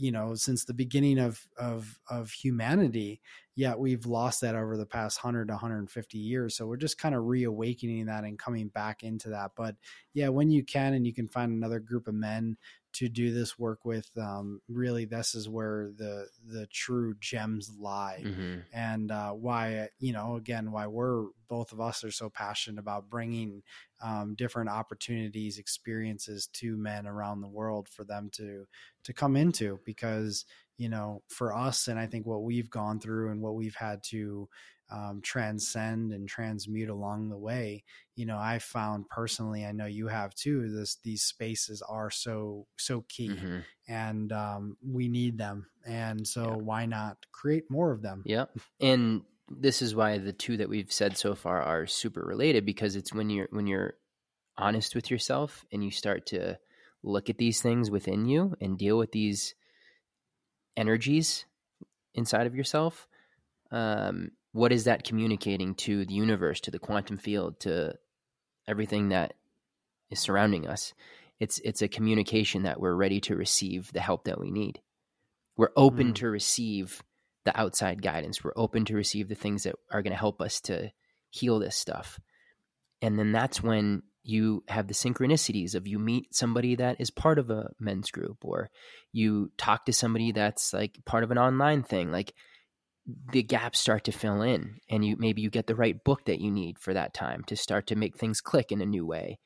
you 0.00 0.10
know 0.10 0.34
since 0.34 0.64
the 0.64 0.74
beginning 0.74 1.18
of 1.18 1.46
of 1.58 1.98
of 2.08 2.30
humanity 2.30 3.20
yet 3.56 3.78
we've 3.78 4.06
lost 4.06 4.40
that 4.40 4.54
over 4.54 4.76
the 4.76 4.86
past 4.86 5.22
100 5.22 5.48
to 5.48 5.52
150 5.52 6.16
years. 6.16 6.56
So 6.56 6.66
we're 6.66 6.78
just 6.78 6.96
kind 6.96 7.14
of 7.14 7.24
reawakening 7.24 8.06
that 8.06 8.24
and 8.24 8.38
coming 8.38 8.68
back 8.68 9.02
into 9.02 9.28
that. 9.28 9.50
But 9.54 9.76
yeah 10.14 10.28
when 10.28 10.50
you 10.50 10.64
can 10.64 10.94
and 10.94 11.06
you 11.06 11.12
can 11.12 11.28
find 11.28 11.52
another 11.52 11.78
group 11.78 12.08
of 12.08 12.14
men 12.14 12.56
to 12.92 13.08
do 13.08 13.32
this 13.32 13.58
work 13.58 13.84
with 13.84 14.10
um, 14.18 14.60
really 14.68 15.04
this 15.04 15.34
is 15.34 15.48
where 15.48 15.90
the 15.96 16.26
the 16.46 16.66
true 16.66 17.14
gems 17.20 17.70
lie. 17.78 18.22
Hmm 18.24 18.50
and 18.72 19.10
uh, 19.10 19.30
why 19.30 19.88
you 19.98 20.12
know 20.12 20.36
again 20.36 20.72
why 20.72 20.86
we're 20.86 21.26
both 21.48 21.72
of 21.72 21.80
us 21.80 22.04
are 22.04 22.10
so 22.10 22.30
passionate 22.30 22.78
about 22.78 23.10
bringing 23.10 23.62
um, 24.02 24.34
different 24.36 24.70
opportunities 24.70 25.58
experiences 25.58 26.46
to 26.52 26.76
men 26.76 27.06
around 27.06 27.40
the 27.40 27.48
world 27.48 27.88
for 27.88 28.04
them 28.04 28.30
to 28.32 28.66
to 29.04 29.12
come 29.12 29.36
into 29.36 29.78
because 29.84 30.44
you 30.76 30.88
know 30.88 31.22
for 31.28 31.54
us 31.54 31.88
and 31.88 31.98
i 31.98 32.06
think 32.06 32.26
what 32.26 32.42
we've 32.42 32.70
gone 32.70 33.00
through 33.00 33.30
and 33.30 33.40
what 33.42 33.54
we've 33.54 33.76
had 33.76 34.02
to 34.02 34.48
um, 34.90 35.20
transcend 35.22 36.12
and 36.12 36.28
transmute 36.28 36.88
along 36.88 37.28
the 37.28 37.38
way 37.38 37.82
you 38.16 38.26
know 38.26 38.38
i 38.38 38.58
found 38.58 39.08
personally 39.08 39.64
i 39.64 39.72
know 39.72 39.86
you 39.86 40.08
have 40.08 40.34
too 40.34 40.70
this 40.70 40.96
these 41.02 41.22
spaces 41.22 41.82
are 41.82 42.10
so 42.10 42.66
so 42.76 43.04
key 43.08 43.28
hmm 43.28 43.60
and 43.88 44.30
um, 44.32 44.76
we 44.86 45.08
need 45.08 45.36
them 45.36 45.66
and 45.84 46.24
so 46.26 46.42
Yeah. 46.42 46.54
why 46.54 46.86
not 46.86 47.16
create 47.32 47.68
more 47.70 47.90
of 47.90 48.02
them 48.02 48.22
Yep. 48.24 48.58
And 48.80 49.22
this 49.50 49.82
is 49.82 49.94
why 49.96 50.18
the 50.18 50.32
two 50.32 50.56
that 50.58 50.68
we've 50.68 50.92
said 50.92 51.16
so 51.16 51.34
far 51.34 51.60
are 51.60 51.86
super 51.86 52.22
related 52.22 52.64
because 52.64 52.94
it's 52.94 53.12
when 53.12 53.30
you're 53.30 53.48
when 53.50 53.66
you're 53.66 53.94
honest 54.56 54.94
with 54.94 55.10
yourself 55.10 55.64
and 55.72 55.82
you 55.82 55.90
start 55.90 56.26
to 56.26 56.58
look 57.02 57.30
at 57.30 57.38
these 57.38 57.60
things 57.62 57.90
within 57.90 58.26
you 58.26 58.54
and 58.60 58.78
deal 58.78 58.98
with 58.98 59.10
these 59.12 59.54
energies 60.76 61.46
inside 62.14 62.46
of 62.46 62.54
yourself. 62.54 63.08
Um, 63.70 64.32
what 64.52 64.72
is 64.72 64.84
that 64.84 65.04
communicating 65.04 65.74
to 65.76 66.04
the 66.04 66.14
universe, 66.14 66.60
to 66.62 66.70
the 66.70 66.78
quantum 66.78 67.18
field, 67.18 67.60
to 67.60 67.94
everything 68.66 69.10
that 69.10 69.34
is 70.10 70.18
surrounding 70.20 70.66
us? 70.66 70.92
It's 71.38 71.58
it's 71.64 71.82
a 71.82 71.88
communication 71.88 72.64
that 72.64 72.80
we're 72.80 72.94
ready 72.94 73.20
to 73.22 73.36
receive 73.36 73.92
the 73.92 74.00
help 74.00 74.24
that 74.24 74.40
we 74.40 74.50
need. 74.50 74.80
We're 75.56 75.72
open 75.76 76.12
Mm. 76.12 76.14
to 76.16 76.28
receive 76.28 77.02
the 77.44 77.58
outside 77.58 78.02
guidance. 78.02 78.44
We're 78.44 78.52
open 78.56 78.84
to 78.86 78.94
receive 78.94 79.28
the 79.28 79.34
things 79.34 79.62
that 79.62 79.74
are 79.90 80.02
going 80.02 80.12
to 80.12 80.18
help 80.18 80.40
us 80.42 80.60
to 80.62 80.90
heal 81.30 81.58
this 81.58 81.76
stuff. 81.76 82.18
And 83.00 83.18
then 83.18 83.32
that's 83.32 83.62
when 83.62 84.02
you 84.22 84.62
have 84.68 84.86
the 84.86 84.94
synchronicities 84.94 85.74
of 85.74 85.86
you 85.86 85.98
meet 85.98 86.34
somebody 86.34 86.74
that 86.76 87.00
is 87.00 87.10
part 87.10 87.38
of 87.38 87.48
a 87.48 87.70
men's 87.78 88.10
group 88.10 88.44
or 88.44 88.68
you 89.12 89.50
talk 89.56 89.86
to 89.86 89.92
somebody 89.94 90.32
that's 90.32 90.74
like 90.74 90.98
part 91.06 91.24
of 91.24 91.30
an 91.30 91.38
online 91.38 91.82
thing 91.82 92.12
like 92.12 92.34
the 93.32 93.42
gaps 93.42 93.80
start 93.80 94.04
to 94.04 94.12
fill 94.12 94.42
in 94.42 94.78
and 94.88 95.04
you 95.04 95.16
maybe 95.18 95.42
you 95.42 95.50
get 95.50 95.66
the 95.66 95.74
right 95.76 96.02
book 96.04 96.24
that 96.26 96.40
you 96.40 96.50
need 96.50 96.78
for 96.78 96.94
that 96.94 97.14
time 97.14 97.42
to 97.44 97.56
start 97.56 97.86
to 97.86 97.96
make 97.96 98.16
things 98.16 98.40
click 98.40 98.72
in 98.72 98.80
a 98.80 98.86
new 98.86 99.06
way. 99.06 99.38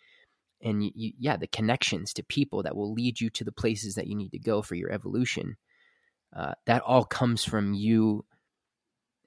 And 0.62 0.82
you, 0.82 0.90
you, 0.94 1.12
yeah 1.18 1.36
the 1.36 1.46
connections 1.46 2.12
to 2.14 2.22
people 2.24 2.62
that 2.62 2.76
will 2.76 2.92
lead 2.92 3.20
you 3.20 3.30
to 3.30 3.44
the 3.44 3.52
places 3.52 3.94
that 3.94 4.06
you 4.06 4.16
need 4.16 4.30
to 4.30 4.38
go 4.38 4.62
for 4.62 4.74
your 4.74 4.90
evolution 4.92 5.56
uh, 6.34 6.54
that 6.66 6.82
all 6.82 7.04
comes 7.04 7.44
from 7.44 7.74
you 7.74 8.24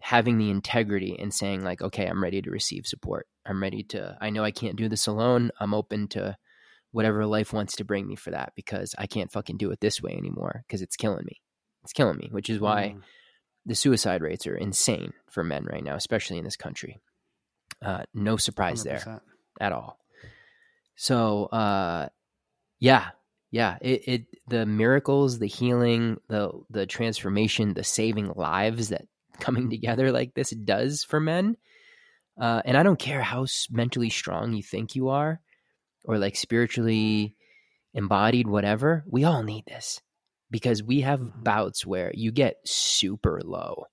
having 0.02 0.38
the 0.38 0.50
integrity 0.50 1.17
and 1.17 1.34
saying 1.34 1.63
like 1.63 1.82
okay 1.82 2.06
i'm 2.06 2.21
ready 2.23 2.41
to 2.41 2.52
receive 2.52 2.86
support. 2.86 3.28
I'm 3.45 3.62
ready 3.62 3.84
to 3.84 4.17
i 4.21 4.30
know 4.30 4.43
i 4.43 4.52
can't 4.52 4.76
do 4.76 4.89
this 4.89 5.08
alone. 5.08 5.52
I'm 5.60 5.73
open 5.73 6.08
to 6.10 6.38
whatever 6.91 7.26
life 7.26 7.54
wants 7.54 7.76
to 7.78 7.86
bring 7.86 8.08
me 8.08 8.15
for 8.15 8.32
that 8.32 8.54
because 8.56 8.95
i 8.97 9.06
can't 9.08 9.32
fucking 9.32 9.58
do 9.58 9.71
it 9.71 9.80
this 9.80 10.02
way 10.02 10.13
anymore 10.13 10.63
because 10.67 10.82
it's 10.82 10.95
killing 10.95 11.26
me. 11.26 11.41
It's 11.84 11.93
killing 11.93 12.17
me 12.17 12.30
which 12.32 12.50
is 12.50 12.60
why 12.60 12.95
Mm. 12.95 13.02
The 13.67 13.75
suicide 13.75 14.21
rates 14.21 14.47
are 14.47 14.58
insane 14.58 15.13
for 15.30 15.43
men 15.43 15.65
right 15.65 15.84
now 15.84 15.95
especially 15.95 16.38
in 16.38 16.43
this 16.43 16.56
country 16.56 16.99
uh, 17.82 18.03
no 18.13 18.38
surprise 18.38 18.84
there 18.84 18.99
100%. 18.99 19.21
at 19.60 19.71
all. 19.71 19.99
So, 20.95 21.45
uh, 21.45 22.10
yeah, 22.80 23.10
yeah, 23.51 23.77
it, 23.82 24.08
it, 24.08 24.25
the 24.47 24.65
miracles, 24.65 25.39
the 25.39 25.47
healing, 25.47 26.17
the, 26.27 26.51
the 26.69 26.86
transformation, 26.86 27.73
the 27.73 27.84
saving 27.84 28.34
lives 28.36 28.89
that 28.89 29.06
coming 29.39 29.69
together 29.69 30.12
like 30.12 30.34
this 30.34 30.49
does 30.49 31.03
for 31.03 31.19
men. 31.19 31.56
Uh, 32.39 32.62
and 32.65 32.77
I 32.77 32.84
don't 32.84 32.99
care 32.99 33.21
how 33.21 33.45
mentally 33.71 34.10
strong 34.10 34.53
you 34.53 34.63
think 34.63 34.95
you 34.95 35.10
are 35.10 35.39
or 36.03 36.17
like 36.17 36.36
spiritually 36.36 37.36
embodied, 37.93 38.47
whatever, 38.47 39.03
we 39.08 39.23
all 39.23 39.43
need 39.43 39.65
this 39.65 40.01
because 40.49 40.81
we 40.83 41.01
have 41.01 41.19
Mhm. 41.19 41.43
bouts 41.43 41.86
where 41.86 42.12
you 42.13 42.31
get 42.31 42.57
super 42.67 43.41
low. 43.43 43.86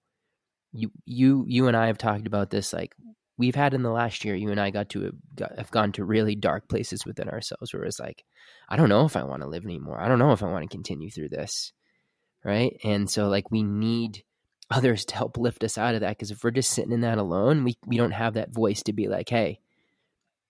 You, 0.72 0.90
you, 1.04 1.44
you 1.48 1.68
and 1.68 1.76
I 1.76 1.86
have 1.86 1.98
talked 1.98 2.26
about 2.26 2.50
this 2.50 2.72
like 2.72 2.94
we've 3.36 3.54
had 3.54 3.74
in 3.74 3.82
the 3.82 3.90
last 3.90 4.24
year, 4.24 4.34
you 4.34 4.50
and 4.50 4.60
I 4.60 4.70
got 4.70 4.88
to 4.90 5.12
got, 5.34 5.56
have 5.58 5.70
gone 5.70 5.92
to 5.92 6.04
really 6.04 6.34
dark 6.36 6.68
places 6.68 7.04
within 7.04 7.28
ourselves 7.28 7.72
where 7.72 7.84
it's 7.84 7.98
like, 8.00 8.24
I 8.68 8.76
don't 8.76 8.88
know 8.88 9.04
if 9.04 9.16
I 9.16 9.24
want 9.24 9.42
to 9.42 9.48
live 9.48 9.64
anymore. 9.64 10.00
I 10.00 10.08
don't 10.08 10.18
know 10.18 10.32
if 10.32 10.42
I 10.42 10.46
want 10.50 10.62
to 10.68 10.74
continue 10.74 11.10
through 11.10 11.30
this. 11.30 11.72
Right. 12.44 12.76
And 12.84 13.08
so 13.10 13.28
like 13.28 13.50
we 13.50 13.62
need 13.62 14.22
others 14.70 15.04
to 15.06 15.14
help 15.16 15.36
lift 15.36 15.64
us 15.64 15.78
out 15.78 15.94
of 15.94 16.00
that. 16.02 16.10
Because 16.10 16.30
if 16.30 16.44
we're 16.44 16.50
just 16.50 16.70
sitting 16.70 16.92
in 16.92 17.00
that 17.00 17.18
alone, 17.18 17.64
we, 17.64 17.76
we 17.86 17.96
don't 17.96 18.10
have 18.12 18.34
that 18.34 18.52
voice 18.52 18.82
to 18.84 18.92
be 18.92 19.08
like, 19.08 19.28
hey, 19.28 19.60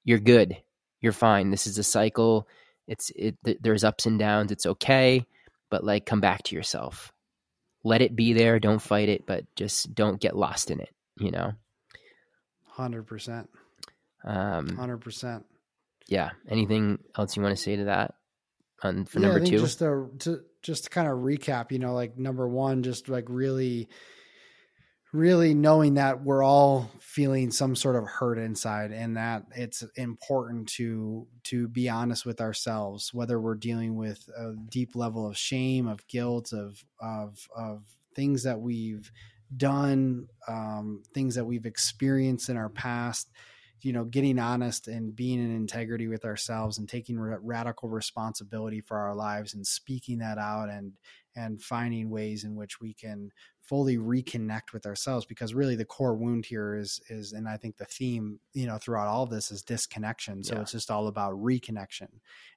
you're 0.04 0.18
good. 0.18 0.56
You're 1.00 1.12
fine. 1.12 1.50
This 1.50 1.66
is 1.66 1.78
a 1.78 1.82
cycle. 1.84 2.48
It's 2.86 3.10
it 3.16 3.36
th- 3.44 3.58
there's 3.60 3.84
ups 3.84 4.06
and 4.06 4.18
downs. 4.18 4.52
It's 4.52 4.66
okay. 4.66 5.24
But 5.74 5.82
like 5.82 6.06
come 6.06 6.20
back 6.20 6.44
to 6.44 6.54
yourself. 6.54 7.12
Let 7.82 8.00
it 8.00 8.14
be 8.14 8.32
there. 8.32 8.60
Don't 8.60 8.78
fight 8.78 9.08
it, 9.08 9.26
but 9.26 9.44
just 9.56 9.92
don't 9.92 10.20
get 10.20 10.36
lost 10.36 10.70
in 10.70 10.78
it, 10.78 10.94
you 11.18 11.32
know? 11.32 11.54
Hundred 12.68 13.08
percent, 13.08 13.50
Um, 14.22 14.68
hundred 14.76 14.98
percent. 14.98 15.44
yeah. 16.06 16.30
Anything 16.48 17.00
else 17.18 17.36
you 17.36 17.42
want 17.42 17.56
to 17.56 17.60
say 17.60 17.74
to 17.74 17.86
that? 17.86 18.14
On 18.84 19.04
for 19.04 19.18
yeah, 19.18 19.26
number 19.26 19.44
two, 19.44 19.58
just 19.58 19.80
to, 19.80 20.10
to 20.20 20.42
just 20.62 20.84
to 20.84 20.90
kind 20.90 21.08
of 21.08 21.18
recap, 21.18 21.72
you 21.72 21.80
know, 21.80 21.92
like 21.92 22.16
number 22.16 22.46
one, 22.46 22.84
just 22.84 23.08
like 23.08 23.24
really, 23.28 23.88
really 25.14 25.54
knowing 25.54 25.94
that 25.94 26.24
we're 26.24 26.42
all 26.42 26.90
feeling 26.98 27.52
some 27.52 27.76
sort 27.76 27.94
of 27.94 28.04
hurt 28.04 28.36
inside, 28.36 28.90
and 28.90 29.16
that 29.16 29.44
it's 29.54 29.84
important 29.96 30.68
to 30.68 31.26
to 31.44 31.68
be 31.68 31.88
honest 31.88 32.26
with 32.26 32.40
ourselves, 32.40 33.14
whether 33.14 33.40
we're 33.40 33.54
dealing 33.54 33.96
with 33.96 34.28
a 34.36 34.54
deep 34.68 34.96
level 34.96 35.26
of 35.26 35.38
shame, 35.38 35.86
of 35.86 36.06
guilt, 36.08 36.52
of 36.52 36.84
of 37.00 37.48
of 37.56 37.84
things 38.14 38.42
that 38.42 38.60
we've 38.60 39.10
done, 39.56 40.26
um, 40.48 41.04
things 41.14 41.36
that 41.36 41.44
we've 41.44 41.66
experienced 41.66 42.48
in 42.48 42.56
our 42.56 42.68
past 42.68 43.30
you 43.82 43.92
know 43.92 44.04
getting 44.04 44.38
honest 44.38 44.88
and 44.88 45.14
being 45.14 45.38
in 45.38 45.54
integrity 45.54 46.08
with 46.08 46.24
ourselves 46.24 46.78
and 46.78 46.88
taking 46.88 47.18
ra- 47.18 47.36
radical 47.42 47.88
responsibility 47.90 48.80
for 48.80 48.96
our 48.96 49.14
lives 49.14 49.52
and 49.54 49.66
speaking 49.66 50.18
that 50.18 50.38
out 50.38 50.70
and 50.70 50.94
and 51.36 51.62
finding 51.62 52.10
ways 52.10 52.44
in 52.44 52.54
which 52.54 52.80
we 52.80 52.94
can 52.94 53.30
fully 53.66 53.96
reconnect 53.96 54.72
with 54.72 54.86
ourselves 54.86 55.24
because 55.26 55.54
really 55.54 55.74
the 55.76 55.84
core 55.84 56.14
wound 56.16 56.44
here 56.44 56.74
is 56.74 57.00
is 57.08 57.32
and 57.32 57.48
i 57.48 57.56
think 57.56 57.76
the 57.76 57.84
theme 57.86 58.38
you 58.52 58.66
know 58.66 58.76
throughout 58.78 59.08
all 59.08 59.22
of 59.22 59.30
this 59.30 59.50
is 59.50 59.62
disconnection. 59.62 60.42
So 60.44 60.56
Yeah. 60.56 60.60
it's 60.60 60.72
just 60.72 60.90
all 60.90 61.08
about 61.08 61.32
reconnection. 61.34 62.08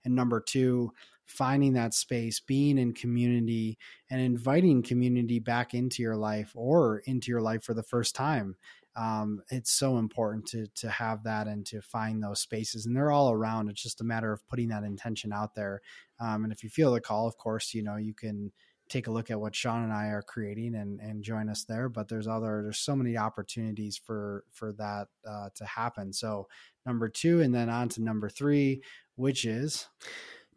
And 0.04 0.16
number 0.16 0.40
two 0.42 0.94
finding 1.26 1.74
that 1.74 1.94
space 1.94 2.40
being 2.40 2.78
in 2.78 2.94
community 2.94 3.78
and 4.10 4.22
inviting 4.22 4.82
community 4.82 5.40
back 5.40 5.74
into 5.74 6.02
your 6.02 6.16
life 6.16 6.52
or 6.56 7.00
into 7.00 7.32
your 7.32 7.42
life 7.42 7.64
for 7.64 7.74
the 7.74 7.84
first 7.84 8.16
time. 8.16 8.56
Um, 8.96 9.44
it's 9.52 9.72
so 9.72 9.98
important 10.00 10.48
to 10.48 10.68
to 10.76 10.90
have 10.90 11.24
that 11.24 11.48
and 11.48 11.66
to 11.68 11.82
find 11.82 12.24
those 12.24 12.40
spaces 12.42 12.86
and 12.86 12.96
they're 12.96 13.12
all 13.12 13.32
around. 13.32 13.70
It's 13.70 13.84
just 13.84 14.02
a 14.02 14.06
matter 14.06 14.32
of 14.34 14.48
putting 14.48 14.70
that 14.70 14.84
intention 14.84 15.32
out 15.34 15.54
there. 15.56 15.82
Um, 16.20 16.44
and 16.44 16.52
if 16.54 16.64
you 16.64 16.70
feel 16.70 16.92
the 16.94 17.02
call 17.02 17.28
of 17.28 17.38
course 17.38 17.74
you 17.74 17.84
know 17.84 17.98
you 17.98 18.14
can 18.14 18.52
take 18.90 19.08
a 19.08 19.12
look 19.12 19.30
at 19.30 19.40
what 19.40 19.56
sean 19.56 19.84
and 19.84 19.94
i 19.94 20.08
are 20.08 20.22
creating 20.22 20.76
and 20.76 21.00
and 21.00 21.24
join 21.24 21.50
us 21.50 21.64
there 21.66 21.90
but 21.90 22.08
there's 22.08 22.28
other 22.28 22.62
there's 22.64 22.80
so 22.80 22.96
many 22.96 23.18
opportunities 23.18 23.98
for 23.98 24.44
for 24.52 24.74
that 24.74 25.08
uh, 25.28 25.50
to 25.56 25.66
happen 25.66 26.14
so 26.14 26.48
number 26.86 27.10
two 27.10 27.42
and 27.42 27.54
then 27.54 27.70
on 27.70 27.90
to 27.90 28.02
number 28.02 28.30
three 28.30 28.82
which 29.16 29.46
is 29.46 29.88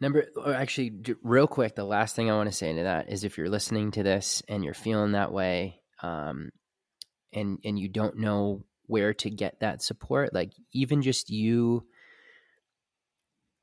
Number, 0.01 0.29
actually, 0.47 0.95
real 1.23 1.47
quick, 1.47 1.75
the 1.75 1.85
last 1.85 2.17
thing 2.17 2.31
I 2.31 2.35
want 2.35 2.51
to 2.51 2.57
say 2.57 2.73
to 2.73 2.85
that 2.85 3.11
is 3.11 3.23
if 3.23 3.37
you're 3.37 3.51
listening 3.51 3.91
to 3.93 4.03
this 4.03 4.43
and 4.49 4.65
you're 4.65 4.73
feeling 4.73 5.13
that 5.13 5.31
way, 5.31 5.83
um, 6.03 6.51
and 7.35 7.59
and 7.65 7.79
you 7.79 7.89
don't 7.89 8.17
know 8.17 8.65
where 8.87 9.13
to 9.13 9.29
get 9.29 9.61
that 9.61 9.83
support, 9.83 10.33
like 10.33 10.53
even 10.73 11.03
just 11.03 11.29
you 11.29 11.87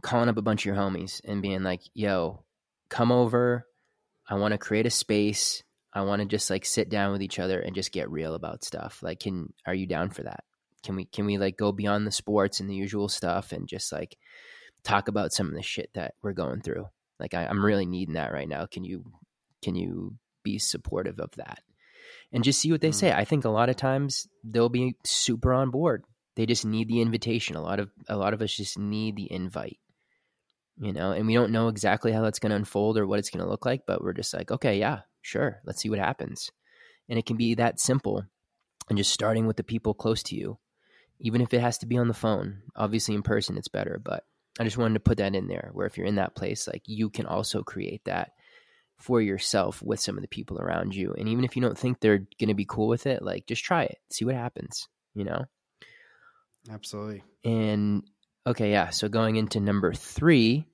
calling 0.03 0.29
up 0.29 0.37
a 0.37 0.43
bunch 0.43 0.61
of 0.61 0.65
your 0.67 0.75
homies 0.75 1.21
and 1.25 1.41
being 1.41 1.63
like, 1.63 1.81
"Yo, 1.95 2.43
come 2.89 3.11
over. 3.11 3.66
I 4.27 4.35
want 4.35 4.51
to 4.53 4.57
create 4.57 4.85
a 4.85 4.89
space. 4.91 5.63
I 5.93 6.01
want 6.01 6.21
to 6.21 6.27
just 6.27 6.49
like 6.49 6.65
sit 6.65 6.89
down 6.89 7.11
with 7.11 7.21
each 7.21 7.39
other 7.39 7.59
and 7.59 7.73
just 7.75 7.91
get 7.91 8.09
real 8.11 8.35
about 8.35 8.63
stuff. 8.63 9.01
Like, 9.01 9.19
can 9.21 9.53
are 9.65 9.73
you 9.73 9.87
down 9.87 10.09
for 10.09 10.23
that? 10.23 10.43
Can 10.83 10.95
we 10.95 11.05
can 11.05 11.25
we 11.25 11.37
like 11.37 11.57
go 11.57 11.71
beyond 11.71 12.05
the 12.05 12.11
sports 12.11 12.59
and 12.59 12.69
the 12.69 12.75
usual 12.75 13.09
stuff 13.09 13.51
and 13.51 13.67
just 13.67 13.91
like 13.91 14.17
talk 14.83 15.07
about 15.07 15.33
some 15.33 15.47
of 15.47 15.53
the 15.53 15.63
shit 15.63 15.89
that 15.95 16.13
we're 16.21 16.33
going 16.33 16.61
through? 16.61 16.87
Like, 17.19 17.33
I, 17.33 17.45
I'm 17.45 17.65
really 17.65 17.85
needing 17.85 18.13
that 18.13 18.31
right 18.31 18.47
now. 18.47 18.65
Can 18.67 18.83
you 18.83 19.05
can 19.63 19.75
you 19.75 20.15
be 20.43 20.59
supportive 20.59 21.19
of 21.19 21.31
that 21.37 21.59
and 22.31 22.43
just 22.43 22.59
see 22.61 22.71
what 22.71 22.81
they 22.81 22.89
Mm. 22.91 22.95
say? 22.95 23.11
I 23.11 23.25
think 23.25 23.43
a 23.45 23.49
lot 23.49 23.69
of 23.69 23.75
times 23.75 24.27
they'll 24.43 24.69
be 24.69 24.95
super 25.03 25.53
on 25.53 25.71
board. 25.71 26.03
They 26.35 26.45
just 26.45 26.65
need 26.65 26.87
the 26.87 27.01
invitation. 27.01 27.55
A 27.55 27.61
lot 27.61 27.79
of 27.79 27.89
a 28.07 28.15
lot 28.17 28.33
of 28.33 28.41
us 28.43 28.55
just 28.55 28.77
need 28.77 29.15
the 29.15 29.31
invite. 29.31 29.79
You 30.79 30.93
know, 30.93 31.11
and 31.11 31.27
we 31.27 31.33
don't 31.33 31.51
know 31.51 31.67
exactly 31.67 32.11
how 32.11 32.21
that's 32.21 32.39
going 32.39 32.51
to 32.51 32.55
unfold 32.55 32.97
or 32.97 33.07
what 33.07 33.19
it's 33.19 33.29
going 33.29 33.43
to 33.43 33.49
look 33.49 33.65
like, 33.65 33.85
but 33.87 34.03
we're 34.03 34.13
just 34.13 34.33
like, 34.33 34.51
okay, 34.51 34.79
yeah, 34.79 35.01
sure, 35.21 35.59
let's 35.65 35.81
see 35.81 35.89
what 35.89 35.99
happens. 35.99 36.51
And 37.09 37.17
it 37.17 37.25
can 37.25 37.37
be 37.37 37.55
that 37.55 37.79
simple 37.79 38.23
and 38.89 38.97
just 38.97 39.11
starting 39.11 39.47
with 39.47 39.57
the 39.57 39.63
people 39.63 39.93
close 39.93 40.23
to 40.23 40.35
you, 40.35 40.57
even 41.19 41.41
if 41.41 41.53
it 41.53 41.61
has 41.61 41.79
to 41.79 41.85
be 41.85 41.97
on 41.97 42.07
the 42.07 42.13
phone. 42.13 42.61
Obviously, 42.75 43.15
in 43.15 43.23
person, 43.23 43.57
it's 43.57 43.67
better, 43.67 43.99
but 44.03 44.23
I 44.59 44.63
just 44.63 44.77
wanted 44.77 44.95
to 44.95 44.99
put 44.99 45.17
that 45.17 45.35
in 45.35 45.47
there 45.47 45.69
where 45.73 45.87
if 45.87 45.97
you're 45.97 46.07
in 46.07 46.15
that 46.15 46.35
place, 46.35 46.67
like 46.67 46.83
you 46.85 47.09
can 47.09 47.25
also 47.25 47.63
create 47.63 48.05
that 48.05 48.31
for 48.97 49.21
yourself 49.21 49.81
with 49.83 49.99
some 49.99 50.17
of 50.17 50.21
the 50.21 50.27
people 50.27 50.59
around 50.59 50.95
you. 50.95 51.13
And 51.17 51.29
even 51.29 51.43
if 51.43 51.55
you 51.55 51.61
don't 51.61 51.77
think 51.77 51.99
they're 51.99 52.27
going 52.39 52.47
to 52.47 52.55
be 52.55 52.65
cool 52.65 52.87
with 52.87 53.05
it, 53.05 53.21
like 53.21 53.45
just 53.45 53.63
try 53.63 53.83
it, 53.83 53.97
see 54.11 54.25
what 54.25 54.35
happens, 54.35 54.87
you 55.13 55.23
know? 55.23 55.45
Absolutely. 56.69 57.23
And 57.43 58.03
okay, 58.47 58.71
yeah. 58.71 58.89
So 58.89 59.09
going 59.09 59.35
into 59.35 59.59
number 59.59 59.93
three, 59.93 60.65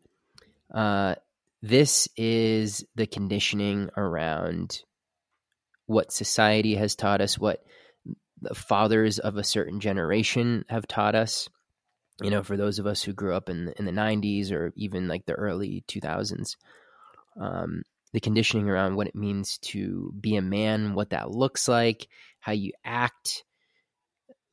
uh, 0.73 1.15
this 1.61 2.07
is 2.15 2.85
the 2.95 3.07
conditioning 3.07 3.89
around 3.97 4.81
what 5.85 6.11
society 6.11 6.75
has 6.75 6.95
taught 6.95 7.21
us, 7.21 7.37
what 7.37 7.63
the 8.41 8.55
fathers 8.55 9.19
of 9.19 9.37
a 9.37 9.43
certain 9.43 9.79
generation 9.79 10.65
have 10.69 10.87
taught 10.87 11.15
us. 11.15 11.49
You 12.21 12.29
know, 12.29 12.43
for 12.43 12.57
those 12.57 12.79
of 12.79 12.85
us 12.85 13.01
who 13.01 13.13
grew 13.13 13.33
up 13.33 13.49
in 13.49 13.65
the, 13.65 13.79
in 13.79 13.85
the 13.85 13.91
'90s 13.91 14.51
or 14.51 14.71
even 14.75 15.07
like 15.07 15.25
the 15.25 15.33
early 15.33 15.83
2000s, 15.87 16.55
um, 17.39 17.81
the 18.13 18.19
conditioning 18.19 18.69
around 18.69 18.95
what 18.95 19.07
it 19.07 19.15
means 19.15 19.57
to 19.59 20.13
be 20.19 20.35
a 20.35 20.41
man, 20.41 20.93
what 20.93 21.09
that 21.09 21.31
looks 21.31 21.67
like, 21.67 22.07
how 22.39 22.51
you 22.51 22.71
act, 22.85 23.43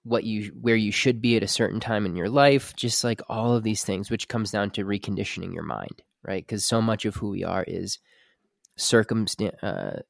what 0.02 0.24
you 0.24 0.52
where 0.60 0.76
you 0.76 0.92
should 0.92 1.20
be 1.20 1.36
at 1.36 1.42
a 1.42 1.48
certain 1.48 1.80
time 1.80 2.06
in 2.06 2.16
your 2.16 2.28
life, 2.28 2.74
just 2.76 3.04
like 3.04 3.20
all 3.28 3.54
of 3.54 3.62
these 3.62 3.84
things, 3.84 4.10
which 4.10 4.28
comes 4.28 4.50
down 4.50 4.70
to 4.70 4.84
reconditioning 4.84 5.52
your 5.52 5.62
mind, 5.62 6.02
right? 6.22 6.44
Because 6.46 6.64
so 6.64 6.80
much 6.80 7.04
of 7.04 7.16
who 7.16 7.30
we 7.30 7.44
are 7.44 7.64
is 7.66 7.98
circumstance, 8.76 9.62
uh, 9.62 10.00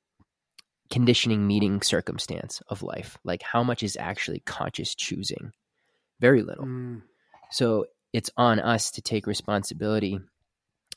conditioning 0.90 1.46
meeting 1.46 1.82
circumstance 1.82 2.62
of 2.68 2.82
life. 2.82 3.18
Like 3.24 3.42
how 3.42 3.62
much 3.62 3.82
is 3.82 3.96
actually 3.98 4.40
conscious 4.40 4.94
choosing? 4.94 5.52
Very 6.20 6.42
little. 6.42 6.66
Mm. 6.66 7.02
So 7.50 7.86
it's 8.12 8.30
on 8.36 8.60
us 8.60 8.90
to 8.92 9.02
take 9.02 9.26
responsibility 9.26 10.18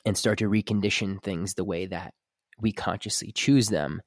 and 0.06 0.18
start 0.18 0.40
to 0.40 0.50
recondition 0.50 1.22
things 1.22 1.54
the 1.54 1.64
way 1.64 1.86
that 1.86 2.14
we 2.60 2.72
consciously 2.72 3.32
choose 3.32 3.70
them. 3.70 4.02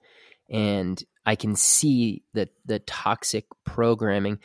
And 0.50 1.02
I 1.24 1.34
can 1.36 1.56
see 1.56 2.22
that 2.34 2.50
the 2.64 2.80
toxic 2.80 3.46
programming, 3.64 4.38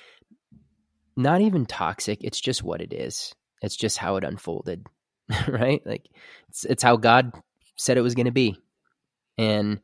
not 1.16 1.42
even 1.42 1.66
toxic, 1.66 2.20
it's 2.24 2.40
just 2.40 2.64
what 2.64 2.82
it 2.82 2.94
is. 2.94 3.34
It's 3.62 3.76
just 3.76 3.98
how 3.98 4.16
it 4.16 4.24
unfolded, 4.24 4.88
right? 5.48 5.82
Like 5.86 6.08
it's, 6.50 6.66
it's 6.66 6.84
how 6.84 6.98
God 6.98 7.32
said 7.76 7.98
it 7.98 8.02
was 8.02 8.16
going 8.16 8.26
to 8.26 8.32
be. 8.32 8.58
And 9.38 9.80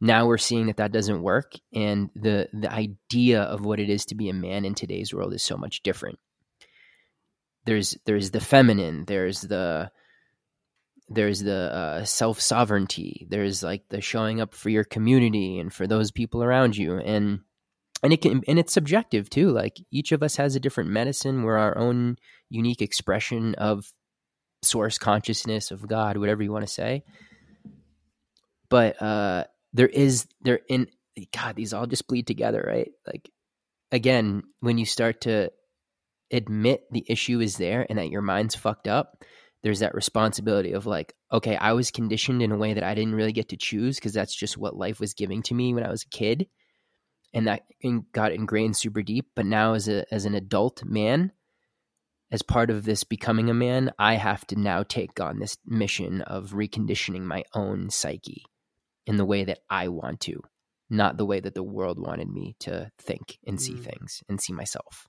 now 0.00 0.26
we're 0.26 0.38
seeing 0.38 0.66
that 0.66 0.76
that 0.76 0.92
doesn't 0.92 1.22
work 1.22 1.52
and 1.72 2.10
the 2.14 2.48
the 2.52 2.70
idea 2.70 3.42
of 3.42 3.64
what 3.64 3.80
it 3.80 3.88
is 3.88 4.04
to 4.06 4.14
be 4.14 4.28
a 4.28 4.34
man 4.34 4.64
in 4.64 4.74
today's 4.74 5.14
world 5.14 5.32
is 5.32 5.42
so 5.42 5.56
much 5.56 5.82
different 5.82 6.18
there's 7.64 7.96
there's 8.04 8.30
the 8.30 8.40
feminine 8.40 9.04
there's 9.06 9.40
the 9.40 9.90
there's 11.08 11.40
the 11.40 11.72
uh, 11.74 12.04
self 12.04 12.40
sovereignty 12.40 13.26
there's 13.30 13.62
like 13.62 13.88
the 13.88 14.00
showing 14.00 14.40
up 14.40 14.54
for 14.54 14.68
your 14.68 14.84
community 14.84 15.58
and 15.58 15.72
for 15.72 15.86
those 15.86 16.10
people 16.10 16.42
around 16.42 16.76
you 16.76 16.98
and 16.98 17.40
and 18.04 18.12
it 18.12 18.20
can 18.20 18.42
and 18.46 18.58
it's 18.58 18.72
subjective 18.72 19.30
too. 19.30 19.50
Like 19.50 19.78
each 19.90 20.12
of 20.12 20.22
us 20.22 20.36
has 20.36 20.54
a 20.54 20.60
different 20.60 20.90
medicine. 20.90 21.42
We're 21.42 21.56
our 21.56 21.76
own 21.76 22.16
unique 22.50 22.82
expression 22.82 23.54
of 23.56 23.90
source 24.62 24.96
consciousness 24.96 25.70
of 25.70 25.86
god 25.86 26.16
whatever 26.16 26.42
you 26.42 26.52
want 26.52 26.66
to 26.66 26.72
say. 26.72 27.02
But 28.68 29.00
uh 29.02 29.44
there 29.72 29.88
is 29.88 30.26
there 30.42 30.60
in 30.68 30.86
god 31.34 31.56
these 31.56 31.72
all 31.72 31.86
just 31.86 32.06
bleed 32.06 32.26
together 32.26 32.62
right? 32.66 32.90
Like 33.06 33.30
again 33.90 34.42
when 34.60 34.78
you 34.78 34.86
start 34.86 35.22
to 35.22 35.50
admit 36.30 36.84
the 36.90 37.04
issue 37.08 37.40
is 37.40 37.56
there 37.56 37.86
and 37.88 37.98
that 37.98 38.10
your 38.10 38.22
mind's 38.22 38.54
fucked 38.54 38.88
up 38.88 39.24
there's 39.62 39.80
that 39.80 39.94
responsibility 39.94 40.72
of 40.72 40.84
like, 40.84 41.14
okay, 41.32 41.56
I 41.56 41.72
was 41.72 41.90
conditioned 41.90 42.42
in 42.42 42.52
a 42.52 42.58
way 42.58 42.74
that 42.74 42.84
I 42.84 42.94
didn't 42.94 43.14
really 43.14 43.32
get 43.32 43.48
to 43.48 43.56
choose 43.56 43.96
because 43.96 44.12
that's 44.12 44.34
just 44.34 44.58
what 44.58 44.76
life 44.76 45.00
was 45.00 45.14
giving 45.14 45.42
to 45.44 45.54
me 45.54 45.72
when 45.72 45.86
I 45.86 45.90
was 45.90 46.02
a 46.02 46.14
kid, 46.14 46.48
and 47.34 47.48
that 47.48 47.64
got 48.12 48.32
ingrained 48.32 48.76
super 48.76 49.02
deep. 49.02 49.26
But 49.34 49.46
now, 49.46 49.74
as 49.74 49.88
a 49.88 50.04
as 50.14 50.24
an 50.24 50.34
adult 50.34 50.84
man, 50.84 51.32
as 52.30 52.42
part 52.42 52.70
of 52.70 52.84
this 52.84 53.04
becoming 53.04 53.50
a 53.50 53.54
man, 53.54 53.92
I 53.98 54.14
have 54.14 54.46
to 54.46 54.56
now 54.56 54.82
take 54.84 55.20
on 55.20 55.38
this 55.38 55.58
mission 55.66 56.22
of 56.22 56.52
reconditioning 56.52 57.22
my 57.22 57.44
own 57.52 57.90
psyche 57.90 58.44
in 59.06 59.16
the 59.16 59.24
way 59.24 59.44
that 59.44 59.58
I 59.68 59.88
want 59.88 60.20
to, 60.20 60.40
not 60.88 61.16
the 61.16 61.26
way 61.26 61.40
that 61.40 61.54
the 61.54 61.62
world 61.62 61.98
wanted 61.98 62.30
me 62.30 62.56
to 62.60 62.90
think 62.98 63.38
and 63.46 63.60
see 63.60 63.74
mm. 63.74 63.84
things 63.84 64.22
and 64.28 64.40
see 64.40 64.52
myself. 64.52 65.08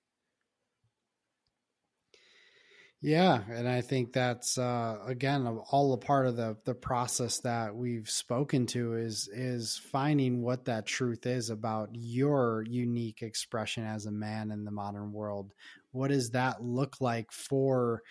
Yeah, 3.05 3.43
and 3.51 3.69
I 3.69 3.81
think 3.81 4.13
that's 4.13 4.57
uh, 4.57 4.97
again 5.05 5.45
all 5.45 5.93
a 5.93 5.97
part 5.97 6.25
of 6.25 6.37
the 6.37 6.57
the 6.65 6.73
process 6.73 7.37
that 7.41 7.75
we've 7.75 8.09
spoken 8.09 8.65
to 8.67 8.95
is 8.95 9.29
is 9.31 9.77
finding 9.77 10.41
what 10.41 10.65
that 10.65 10.87
truth 10.87 11.27
is 11.27 11.51
about 11.51 11.89
your 11.93 12.63
unique 12.67 13.21
expression 13.21 13.85
as 13.85 14.07
a 14.07 14.11
man 14.11 14.49
in 14.49 14.65
the 14.65 14.71
modern 14.71 15.11
world. 15.11 15.53
What 15.91 16.07
does 16.07 16.31
that 16.31 16.63
look 16.63 16.99
like 16.99 17.31
for 17.31 18.01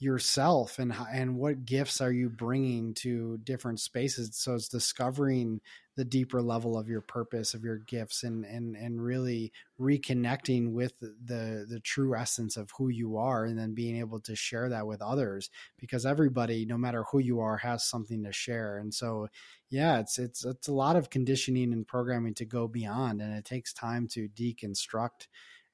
yourself 0.00 0.78
and 0.78 0.94
and 1.12 1.36
what 1.36 1.64
gifts 1.64 2.00
are 2.00 2.12
you 2.12 2.28
bringing 2.30 2.94
to 2.94 3.38
different 3.38 3.80
spaces? 3.80 4.30
So 4.34 4.54
it's 4.54 4.68
discovering 4.68 5.60
the 5.96 6.04
deeper 6.04 6.40
level 6.40 6.78
of 6.78 6.88
your 6.88 7.00
purpose 7.00 7.54
of 7.54 7.64
your 7.64 7.78
gifts 7.78 8.22
and 8.22 8.44
and 8.44 8.76
and 8.76 9.02
really 9.02 9.52
reconnecting 9.80 10.70
with 10.70 10.96
the 11.00 11.66
the 11.68 11.80
true 11.80 12.14
essence 12.14 12.56
of 12.56 12.70
who 12.78 12.88
you 12.88 13.16
are 13.16 13.44
and 13.44 13.58
then 13.58 13.74
being 13.74 13.98
able 13.98 14.20
to 14.20 14.36
share 14.36 14.68
that 14.68 14.86
with 14.86 15.02
others 15.02 15.50
because 15.76 16.06
everybody 16.06 16.64
no 16.64 16.78
matter 16.78 17.04
who 17.10 17.18
you 17.18 17.40
are 17.40 17.56
has 17.56 17.82
something 17.84 18.22
to 18.22 18.32
share. 18.32 18.78
And 18.78 18.94
so 18.94 19.26
yeah 19.70 19.98
it's 19.98 20.18
it's 20.18 20.44
it's 20.44 20.68
a 20.68 20.72
lot 20.72 20.94
of 20.94 21.10
conditioning 21.10 21.72
and 21.72 21.86
programming 21.86 22.34
to 22.34 22.44
go 22.44 22.68
beyond 22.68 23.20
and 23.20 23.34
it 23.34 23.44
takes 23.44 23.72
time 23.72 24.06
to 24.08 24.28
deconstruct 24.28 25.26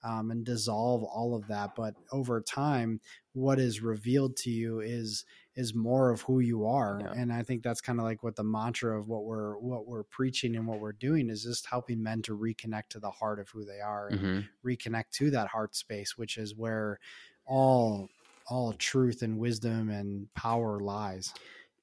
um, 0.05 0.31
and 0.31 0.45
dissolve 0.45 1.03
all 1.03 1.35
of 1.35 1.49
that. 1.49 1.75
But 1.75 1.95
over 2.12 2.40
time, 2.40 3.01
what 3.33 3.59
is 3.59 3.81
revealed 3.81 4.37
to 4.38 4.51
you 4.51 4.81
is 4.81 5.25
is 5.57 5.73
more 5.73 6.11
of 6.11 6.21
who 6.23 6.40
you 6.40 6.67
are, 6.67 7.01
yeah. 7.01 7.12
and 7.12 7.33
I 7.33 7.43
think 7.43 7.62
that's 7.62 7.81
kind 7.81 7.99
of 7.99 8.05
like 8.05 8.23
what 8.23 8.37
the 8.37 8.45
mantra 8.45 8.99
of 8.99 9.09
what 9.09 9.25
we're 9.25 9.57
what 9.59 9.87
we're 9.87 10.03
preaching 10.03 10.57
and 10.57 10.67
what 10.67 10.81
we're 10.81 10.93
doing 10.93 11.31
is 11.31 11.45
just 11.45 11.67
helping 11.67 12.03
men 12.03 12.23
to 12.23 12.37
reconnect 12.37 12.88
to 12.90 13.01
the 13.01 13.11
heart 13.11 13.38
of 13.38 13.49
who 13.49 13.64
they 13.64 13.81
are 13.81 14.09
and 14.09 14.21
mm-hmm. 14.21 14.69
reconnect 14.69 15.11
to 15.12 15.31
that 15.31 15.49
heart 15.49 15.75
space, 15.75 16.19
which 16.19 16.37
is 16.37 16.55
where 16.55 16.99
all 17.47 18.09
all 18.47 18.73
truth 18.75 19.23
and 19.23 19.38
wisdom 19.38 19.90
and 19.90 20.33
power 20.35 20.79
lies. 20.81 21.33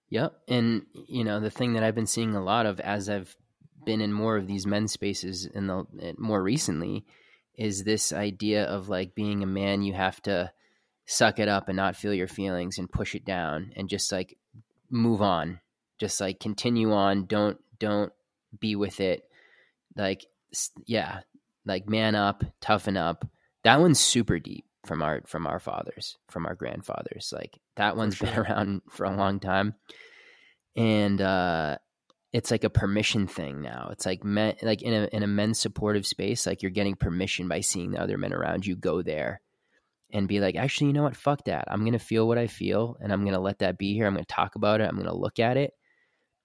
Yep. 0.10 0.34
And 0.48 0.86
you 1.08 1.24
know, 1.24 1.40
the 1.40 1.50
thing 1.50 1.74
that 1.74 1.84
I've 1.84 1.96
been 1.96 2.08
seeing 2.08 2.36
a 2.36 2.44
lot 2.44 2.66
of 2.66 2.80
as 2.80 3.10
I've 3.10 3.36
been 3.86 4.02
in 4.02 4.14
more 4.14 4.38
of 4.38 4.48
these 4.48 4.68
men's 4.68 4.92
spaces 4.92 5.46
in 5.46 5.68
the 5.68 5.86
more 6.18 6.44
recently 6.44 7.06
is 7.56 7.84
this 7.84 8.14
idea 8.14 8.66
of 8.66 8.90
like 8.90 9.16
being 9.16 9.44
a 9.44 9.48
man, 9.48 9.82
you 9.82 9.94
have 9.94 10.22
to 10.24 10.52
suck 11.06 11.40
it 11.40 11.48
up 11.48 11.68
and 11.68 11.76
not 11.76 11.96
feel 11.96 12.14
your 12.14 12.28
feelings 12.28 12.78
and 12.78 12.92
push 12.92 13.16
it 13.16 13.26
down 13.26 13.72
and 13.76 13.90
just 13.90 14.12
like 14.12 14.38
move 14.90 15.22
on. 15.22 15.60
Just 16.00 16.20
like 16.20 16.40
continue 16.40 16.94
on. 16.94 17.26
Don't, 17.26 17.60
don't 17.80 18.12
be 18.60 18.76
with 18.76 19.00
it. 19.00 19.24
Like, 19.96 20.26
yeah, 20.86 21.22
like 21.66 21.88
man 21.88 22.16
up, 22.16 22.44
toughen 22.60 22.98
up. 22.98 23.28
That 23.64 23.80
one's 23.80 24.00
super 24.00 24.40
deep 24.40 24.66
from 24.86 25.04
our 25.04 25.22
from 25.28 25.46
our 25.46 25.60
fathers, 25.60 26.18
from 26.30 26.46
our 26.46 26.56
grandfathers. 26.56 27.32
Like 27.36 27.60
that 27.76 27.96
one's 27.96 28.16
sure. 28.16 28.28
been 28.28 28.40
around 28.40 28.82
for 28.90 29.06
a 29.06 29.16
long 29.16 29.40
time. 29.40 29.76
And 30.76 31.22
uh 31.22 31.78
it's 32.34 32.52
like 32.52 32.64
a 32.64 32.70
permission 32.70 33.28
thing 33.28 33.62
now. 33.62 33.90
It's 33.92 34.06
like 34.06 34.24
men, 34.24 34.56
like 34.62 34.82
in 34.82 34.94
a 34.94 35.10
in 35.12 35.24
a 35.24 35.28
men's 35.28 35.60
supportive 35.60 36.06
space, 36.06 36.46
like 36.46 36.62
you're 36.62 36.72
getting 36.72 36.96
permission 36.96 37.48
by 37.48 37.62
seeing 37.62 37.92
the 37.92 38.02
other 38.02 38.18
men 38.18 38.34
around 38.34 38.66
you 38.66 38.76
go 38.76 39.02
there 39.02 39.42
and 40.14 40.28
be 40.28 40.40
like, 40.40 40.56
actually, 40.56 40.88
you 40.88 40.94
know 40.94 41.04
what? 41.04 41.16
Fuck 41.16 41.46
that. 41.46 41.66
I'm 41.68 41.84
gonna 41.84 42.00
feel 42.00 42.28
what 42.28 42.38
I 42.38 42.48
feel, 42.48 42.98
and 43.02 43.12
I'm 43.12 43.26
gonna 43.26 43.40
let 43.40 43.60
that 43.60 43.78
be 43.78 43.94
here. 43.94 44.08
I'm 44.08 44.14
gonna 44.14 44.26
talk 44.26 44.56
about 44.56 44.80
it. 44.80 44.88
I'm 44.88 44.98
gonna 44.98 45.16
look 45.16 45.40
at 45.40 45.58
it 45.58 45.74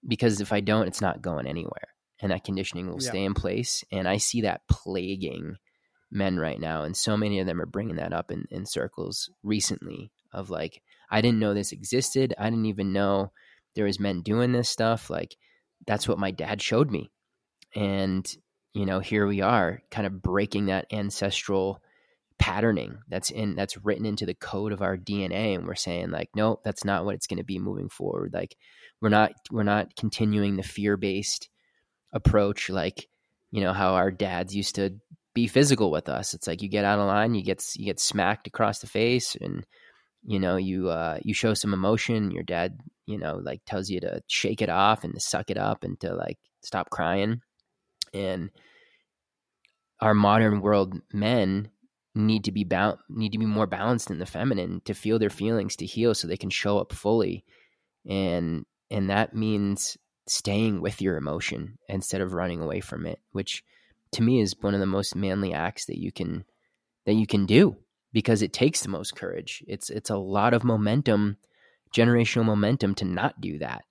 because 0.05 0.41
if 0.41 0.51
I 0.51 0.59
don't, 0.59 0.87
it's 0.87 1.01
not 1.01 1.21
going 1.21 1.47
anywhere, 1.47 1.93
and 2.19 2.31
that 2.31 2.43
conditioning 2.43 2.87
will 2.87 3.01
yeah. 3.01 3.09
stay 3.09 3.23
in 3.23 3.33
place. 3.33 3.83
And 3.91 4.09
I 4.09 4.17
see 4.17 4.41
that 4.41 4.61
plaguing 4.69 5.55
men 6.11 6.37
right 6.37 6.59
now, 6.59 6.83
and 6.83 6.97
so 6.97 7.15
many 7.15 7.39
of 7.39 7.47
them 7.47 7.61
are 7.61 7.65
bringing 7.65 7.95
that 7.95 8.13
up 8.13 8.29
in 8.29 8.45
in 8.51 8.65
circles 8.65 9.29
recently 9.41 10.11
of 10.33 10.49
like, 10.49 10.81
I 11.09 11.21
didn't 11.21 11.39
know 11.39 11.53
this 11.53 11.71
existed. 11.71 12.33
I 12.37 12.49
didn't 12.49 12.65
even 12.65 12.91
know 12.91 13.31
there 13.75 13.85
was 13.85 14.01
men 14.01 14.21
doing 14.21 14.51
this 14.51 14.69
stuff. 14.69 15.09
Like 15.09 15.37
that's 15.85 16.07
what 16.07 16.19
my 16.19 16.31
dad 16.31 16.61
showed 16.61 16.89
me. 16.89 17.11
And, 17.75 18.27
you 18.73 18.85
know, 18.85 18.99
here 18.99 19.27
we 19.27 19.41
are 19.41 19.81
kind 19.91 20.07
of 20.07 20.21
breaking 20.21 20.67
that 20.67 20.87
ancestral 20.91 21.81
patterning 22.39 22.99
that's 23.07 23.31
in 23.31 23.55
that's 23.55 23.83
written 23.83 24.05
into 24.05 24.25
the 24.25 24.35
code 24.35 24.71
of 24.71 24.81
our 24.81 24.95
DNA 24.95 25.55
and 25.55 25.65
we're 25.65 25.73
saying 25.73 26.11
like 26.11 26.29
no 26.35 26.59
that's 26.63 26.85
not 26.85 27.03
what 27.03 27.15
it's 27.15 27.25
going 27.25 27.37
to 27.37 27.43
be 27.43 27.57
moving 27.57 27.89
forward 27.89 28.31
like 28.31 28.55
we're 29.01 29.09
not 29.09 29.31
we're 29.51 29.63
not 29.63 29.95
continuing 29.95 30.55
the 30.55 30.63
fear-based 30.63 31.49
approach 32.13 32.69
like 32.69 33.07
you 33.49 33.61
know 33.61 33.73
how 33.73 33.95
our 33.95 34.11
dads 34.11 34.55
used 34.55 34.75
to 34.75 34.93
be 35.33 35.47
physical 35.47 35.89
with 35.89 36.09
us 36.09 36.35
it's 36.35 36.45
like 36.45 36.61
you 36.61 36.69
get 36.69 36.85
out 36.85 36.99
of 36.99 37.07
line 37.07 37.33
you 37.33 37.43
get 37.43 37.63
you 37.75 37.85
get 37.85 37.99
smacked 37.99 38.45
across 38.45 38.79
the 38.79 38.87
face 38.87 39.35
and 39.41 39.65
you 40.25 40.39
know 40.39 40.57
you 40.57 40.89
uh 40.89 41.17
you 41.23 41.33
show 41.33 41.53
some 41.53 41.73
emotion 41.73 42.31
your 42.31 42.43
dad 42.43 42.79
you 43.05 43.17
know 43.17 43.35
like 43.43 43.61
tells 43.65 43.89
you 43.89 43.99
to 43.99 44.21
shake 44.27 44.61
it 44.61 44.69
off 44.69 45.03
and 45.03 45.13
to 45.13 45.19
suck 45.19 45.49
it 45.49 45.57
up 45.57 45.83
and 45.83 45.99
to 45.99 46.13
like 46.13 46.37
stop 46.67 46.89
crying. 46.89 47.41
And 48.13 48.51
our 49.99 50.13
modern 50.13 50.61
world 50.61 51.01
men 51.11 51.69
need 52.13 52.43
to 52.43 52.51
be 52.51 52.63
ba- 52.63 52.99
need 53.09 53.31
to 53.31 53.39
be 53.39 53.45
more 53.45 53.67
balanced 53.67 54.11
in 54.11 54.19
the 54.19 54.25
feminine 54.25 54.81
to 54.85 54.93
feel 54.93 55.17
their 55.17 55.29
feelings 55.29 55.75
to 55.77 55.85
heal 55.85 56.13
so 56.13 56.27
they 56.27 56.37
can 56.37 56.49
show 56.49 56.77
up 56.77 56.93
fully. 56.93 57.43
And 58.07 58.65
and 58.91 59.09
that 59.09 59.33
means 59.33 59.97
staying 60.27 60.81
with 60.81 61.01
your 61.01 61.17
emotion 61.17 61.77
instead 61.87 62.21
of 62.21 62.33
running 62.33 62.61
away 62.61 62.81
from 62.81 63.05
it 63.05 63.17
which 63.31 63.63
to 64.11 64.21
me 64.21 64.41
is 64.41 64.53
one 64.59 64.73
of 64.73 64.81
the 64.81 64.85
most 64.85 65.15
manly 65.15 65.53
acts 65.53 65.85
that 65.85 65.97
you 65.97 66.11
can 66.11 66.43
that 67.05 67.13
you 67.13 67.25
can 67.25 67.45
do 67.45 67.77
because 68.13 68.41
it 68.41 68.53
takes 68.53 68.81
the 68.81 68.89
most 68.89 69.15
courage 69.15 69.63
it's 69.67 69.89
it's 69.89 70.09
a 70.09 70.17
lot 70.17 70.53
of 70.53 70.63
momentum 70.63 71.37
generational 71.95 72.45
momentum 72.45 72.93
to 72.95 73.05
not 73.05 73.39
do 73.39 73.59
that 73.59 73.83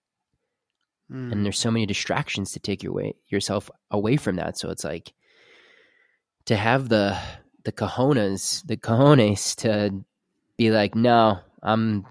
mm. 1.11 1.33
and 1.33 1.45
there's 1.45 1.59
so 1.59 1.71
many 1.71 1.87
distractions 1.87 2.53
to 2.53 2.61
take 2.61 2.83
your 2.83 2.93
way 2.93 3.15
yourself 3.29 3.71
away 3.91 4.17
from 4.17 4.37
that 4.37 4.59
so 4.59 4.71
it's 4.71 4.85
like 4.85 5.13
to 6.47 6.57
have 6.57 6.89
the 6.89 7.19
the 7.67 7.73
cojones, 7.73 8.65
the 8.65 8.77
cojones 8.77 9.57
to 9.57 10.05
be 10.57 10.71
like, 10.71 10.95
no, 10.95 11.41
I'm 11.63 12.07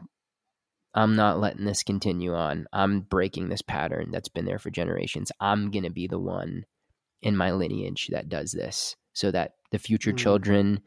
I'm 0.94 1.16
not 1.16 1.40
letting 1.40 1.66
this 1.66 1.84
continue 1.84 2.36
on. 2.36 2.68
I'm 2.72 3.02
breaking 3.02 3.50
this 3.50 3.62
pattern 3.62 4.12
that's 4.12 4.30
been 4.30 4.46
there 4.46 4.60
for 4.60 4.70
generations. 4.70 5.32
I'm 5.42 5.72
going 5.72 5.84
to 5.84 5.90
be 5.90 6.08
the 6.08 6.20
one 6.20 6.66
in 7.22 7.36
my 7.36 7.52
lineage 7.52 8.10
that 8.12 8.30
does 8.30 8.52
this 8.52 8.96
so 9.14 9.32
that 9.32 9.56
the 9.72 9.80
future 9.80 10.14
mm. 10.14 10.18
children 10.18 10.82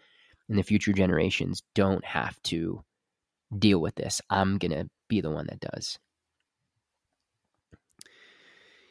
and 0.48 0.58
the 0.58 0.62
future 0.62 0.92
generations 0.92 1.62
don't 1.74 2.04
have 2.04 2.40
to 2.44 2.82
deal 3.56 3.80
with 3.80 3.94
this. 3.94 4.20
I'm 4.30 4.58
going 4.58 4.72
to 4.72 4.88
be 5.08 5.20
the 5.20 5.30
one 5.30 5.46
that 5.48 5.60
does. 5.60 5.98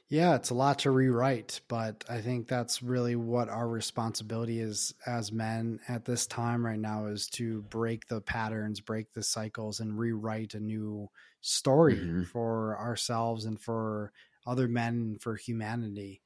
Yeah, 0.09 0.35
it's 0.35 0.51
a 0.51 0.55
lot 0.55 0.79
to 0.79 0.91
rewrite, 0.91 1.59
but 1.67 2.05
I 2.09 2.21
think 2.21 2.47
that's 2.47 2.81
really 2.81 3.17
what 3.17 3.49
our 3.49 3.67
responsibility 3.67 4.61
is 4.61 4.93
as 5.05 5.33
men 5.33 5.81
at 5.89 6.05
this 6.05 6.25
time 6.25 6.65
right 6.65 6.79
now 6.79 7.07
is 7.07 7.27
to 7.31 7.63
break 7.63 8.07
the 8.07 8.21
patterns, 8.21 8.79
break 8.79 9.11
the 9.11 9.23
cycles, 9.23 9.81
and 9.81 9.99
rewrite 9.99 10.53
a 10.53 10.61
new 10.61 11.09
story 11.41 11.95
mm-hmm. 11.95 12.23
for 12.23 12.79
ourselves 12.79 13.43
and 13.43 13.59
for 13.59 14.13
other 14.45 14.69
men, 14.69 15.17
for 15.19 15.35
humanity. 15.35 16.21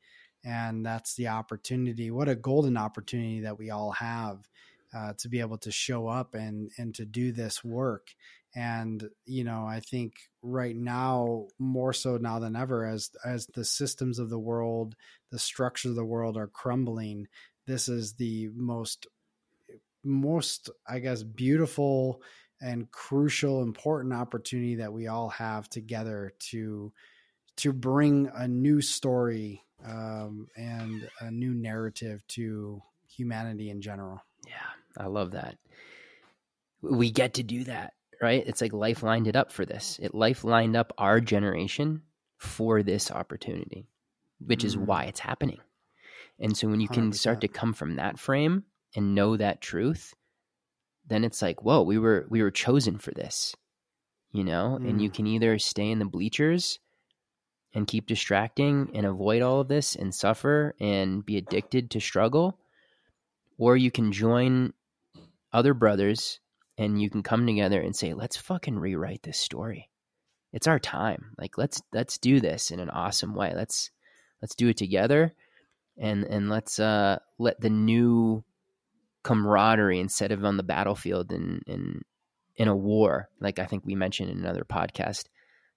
And 0.45 0.85
that's 0.85 1.15
the 1.15 1.29
opportunity. 1.29 2.11
What 2.11 2.29
a 2.29 2.35
golden 2.35 2.77
opportunity 2.77 3.41
that 3.41 3.57
we 3.57 3.71
all 3.71 3.91
have 3.93 4.47
uh, 4.95 5.13
to 5.17 5.29
be 5.29 5.39
able 5.39 5.57
to 5.57 5.71
show 5.71 6.07
up 6.07 6.35
and 6.35 6.71
and 6.77 6.95
to 6.95 7.05
do 7.05 7.31
this 7.31 7.63
work. 7.63 8.09
And 8.53 9.09
you 9.25 9.45
know 9.45 9.65
i 9.65 9.79
think 9.79 10.15
right 10.41 10.75
now 10.75 11.47
more 11.57 11.93
so 11.93 12.17
now 12.17 12.39
than 12.39 12.57
ever 12.57 12.85
as 12.85 13.11
as 13.23 13.47
the 13.47 13.63
systems 13.63 14.19
of 14.19 14.29
the 14.29 14.39
world 14.39 14.95
the 15.31 15.39
structures 15.39 15.91
of 15.91 15.95
the 15.95 16.03
world 16.03 16.35
are 16.35 16.47
crumbling 16.47 17.27
this 17.65 17.87
is 17.87 18.15
the 18.15 18.49
most 18.53 19.07
most 20.03 20.69
i 20.85 20.99
guess 20.99 21.23
beautiful 21.23 22.21
and 22.59 22.91
crucial 22.91 23.63
important 23.63 24.13
opportunity 24.13 24.75
that 24.75 24.91
we 24.91 25.07
all 25.07 25.29
have 25.29 25.69
together 25.69 26.33
to 26.39 26.91
to 27.57 27.73
bring 27.73 28.29
a 28.35 28.47
new 28.47 28.81
story 28.81 29.63
um, 29.85 30.47
and 30.55 31.09
a 31.19 31.31
new 31.31 31.53
narrative 31.53 32.25
to 32.27 32.81
humanity 33.07 33.69
in 33.69 33.81
general. 33.81 34.21
Yeah 34.47 34.80
i 34.97 35.05
love 35.05 35.31
that 35.31 35.57
we 36.81 37.11
get 37.11 37.35
to 37.35 37.43
do 37.43 37.63
that 37.63 37.93
right? 38.21 38.43
It's 38.45 38.61
like 38.61 38.71
life 38.71 39.03
lined 39.03 39.27
it 39.27 39.35
up 39.35 39.51
for 39.51 39.65
this. 39.65 39.99
It 40.01 40.13
life 40.13 40.43
lined 40.43 40.75
up 40.75 40.93
our 40.97 41.19
generation 41.19 42.03
for 42.37 42.83
this 42.83 43.11
opportunity, 43.11 43.87
which 44.39 44.61
mm. 44.61 44.65
is 44.65 44.77
why 44.77 45.05
it's 45.05 45.19
happening. 45.19 45.59
And 46.39 46.55
so 46.55 46.67
when 46.67 46.79
you 46.79 46.87
can 46.87 47.11
100%. 47.11 47.15
start 47.15 47.41
to 47.41 47.47
come 47.47 47.73
from 47.73 47.95
that 47.95 48.19
frame 48.19 48.63
and 48.95 49.15
know 49.15 49.37
that 49.37 49.61
truth, 49.61 50.13
then 51.07 51.23
it's 51.23 51.41
like, 51.41 51.63
whoa, 51.63 51.81
we 51.81 51.97
were 51.97 52.27
we 52.29 52.41
were 52.41 52.51
chosen 52.51 52.97
for 52.99 53.11
this. 53.11 53.55
You 54.31 54.43
know? 54.43 54.77
Mm. 54.79 54.89
And 54.89 55.01
you 55.01 55.09
mm. 55.09 55.13
can 55.13 55.27
either 55.27 55.57
stay 55.59 55.89
in 55.89 55.99
the 55.99 56.05
bleachers 56.05 56.79
and 57.73 57.87
keep 57.87 58.05
distracting 58.05 58.91
and 58.93 59.05
avoid 59.05 59.41
all 59.41 59.61
of 59.61 59.67
this 59.67 59.95
and 59.95 60.13
suffer 60.13 60.75
and 60.79 61.25
be 61.25 61.37
addicted 61.37 61.91
to 61.91 61.99
struggle, 61.99 62.59
or 63.57 63.77
you 63.77 63.89
can 63.89 64.11
join 64.11 64.73
other 65.53 65.73
brothers 65.73 66.39
and 66.77 67.01
you 67.01 67.09
can 67.09 67.23
come 67.23 67.45
together 67.45 67.81
and 67.81 67.95
say, 67.95 68.13
let's 68.13 68.37
fucking 68.37 68.79
rewrite 68.79 69.23
this 69.23 69.39
story. 69.39 69.89
It's 70.53 70.67
our 70.67 70.79
time. 70.79 71.33
Like 71.37 71.57
let's 71.57 71.81
let's 71.93 72.17
do 72.17 72.39
this 72.39 72.71
in 72.71 72.79
an 72.79 72.89
awesome 72.89 73.35
way. 73.35 73.53
Let's 73.55 73.89
let's 74.41 74.55
do 74.55 74.67
it 74.69 74.77
together 74.77 75.33
and 75.97 76.23
and 76.23 76.49
let's 76.49 76.79
uh 76.79 77.19
let 77.37 77.61
the 77.61 77.69
new 77.69 78.43
camaraderie 79.23 79.99
instead 79.99 80.31
of 80.31 80.43
on 80.43 80.57
the 80.57 80.63
battlefield 80.63 81.31
in 81.31 81.61
in 81.67 82.01
in 82.57 82.67
a 82.67 82.75
war, 82.75 83.29
like 83.39 83.59
I 83.59 83.65
think 83.65 83.85
we 83.85 83.95
mentioned 83.95 84.29
in 84.29 84.39
another 84.39 84.65
podcast, 84.65 85.25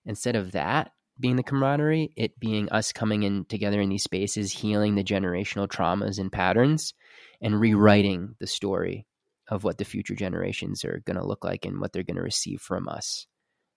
instead 0.05 0.37
of 0.37 0.53
that 0.53 0.93
being 1.21 1.37
the 1.37 1.43
camaraderie, 1.43 2.13
it 2.17 2.39
being 2.41 2.69
us 2.71 2.93
coming 2.93 3.23
in 3.23 3.45
together 3.45 3.81
in 3.81 3.89
these 3.89 4.03
spaces, 4.03 4.53
healing 4.53 4.97
the 4.97 5.05
generational 5.05 5.69
traumas 5.69 6.19
and 6.19 6.33
patterns, 6.33 6.93
and 7.41 7.61
rewriting 7.61 8.35
the 8.41 8.47
story 8.47 9.07
of 9.49 9.65
what 9.65 9.79
the 9.79 9.85
future 9.85 10.15
generations 10.15 10.85
are 10.85 11.03
going 11.05 11.17
to 11.19 11.27
look 11.27 11.45
like 11.45 11.65
and 11.65 11.81
what 11.81 11.93
they're 11.93 12.03
going 12.03 12.17
to 12.17 12.23
receive 12.23 12.61
from 12.61 12.89
us. 12.89 13.27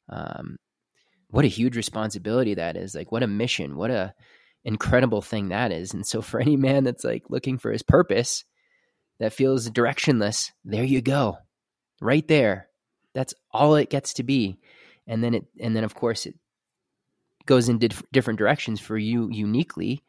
Um, 0.09 0.57
what 1.29 1.45
a 1.45 1.49
huge 1.49 1.75
responsibility 1.75 2.53
that 2.53 2.77
is! 2.77 2.95
Like, 2.95 3.11
what 3.11 3.23
a 3.23 3.27
mission! 3.27 3.75
What 3.75 3.91
a 3.91 4.13
incredible 4.63 5.21
thing 5.21 5.49
that 5.49 5.71
is! 5.71 5.93
And 5.93 6.05
so, 6.05 6.21
for 6.21 6.39
any 6.39 6.55
man 6.55 6.85
that's 6.85 7.03
like 7.03 7.23
looking 7.29 7.57
for 7.57 7.71
his 7.71 7.83
purpose, 7.83 8.45
that 9.19 9.33
feels 9.33 9.69
directionless, 9.69 10.51
there 10.63 10.83
you 10.83 11.01
go, 11.01 11.37
right 11.99 12.27
there. 12.27 12.69
That's 13.13 13.33
all 13.51 13.75
it 13.75 13.89
gets 13.89 14.13
to 14.15 14.23
be, 14.23 14.59
and 15.07 15.23
then 15.23 15.33
it, 15.33 15.45
and 15.59 15.75
then 15.75 15.83
of 15.83 15.95
course 15.95 16.25
it 16.25 16.35
goes 17.45 17.67
in 17.67 17.79
different 18.13 18.37
directions 18.37 18.79
for 18.79 18.97
you 18.97 19.29
uniquely, 19.31 20.03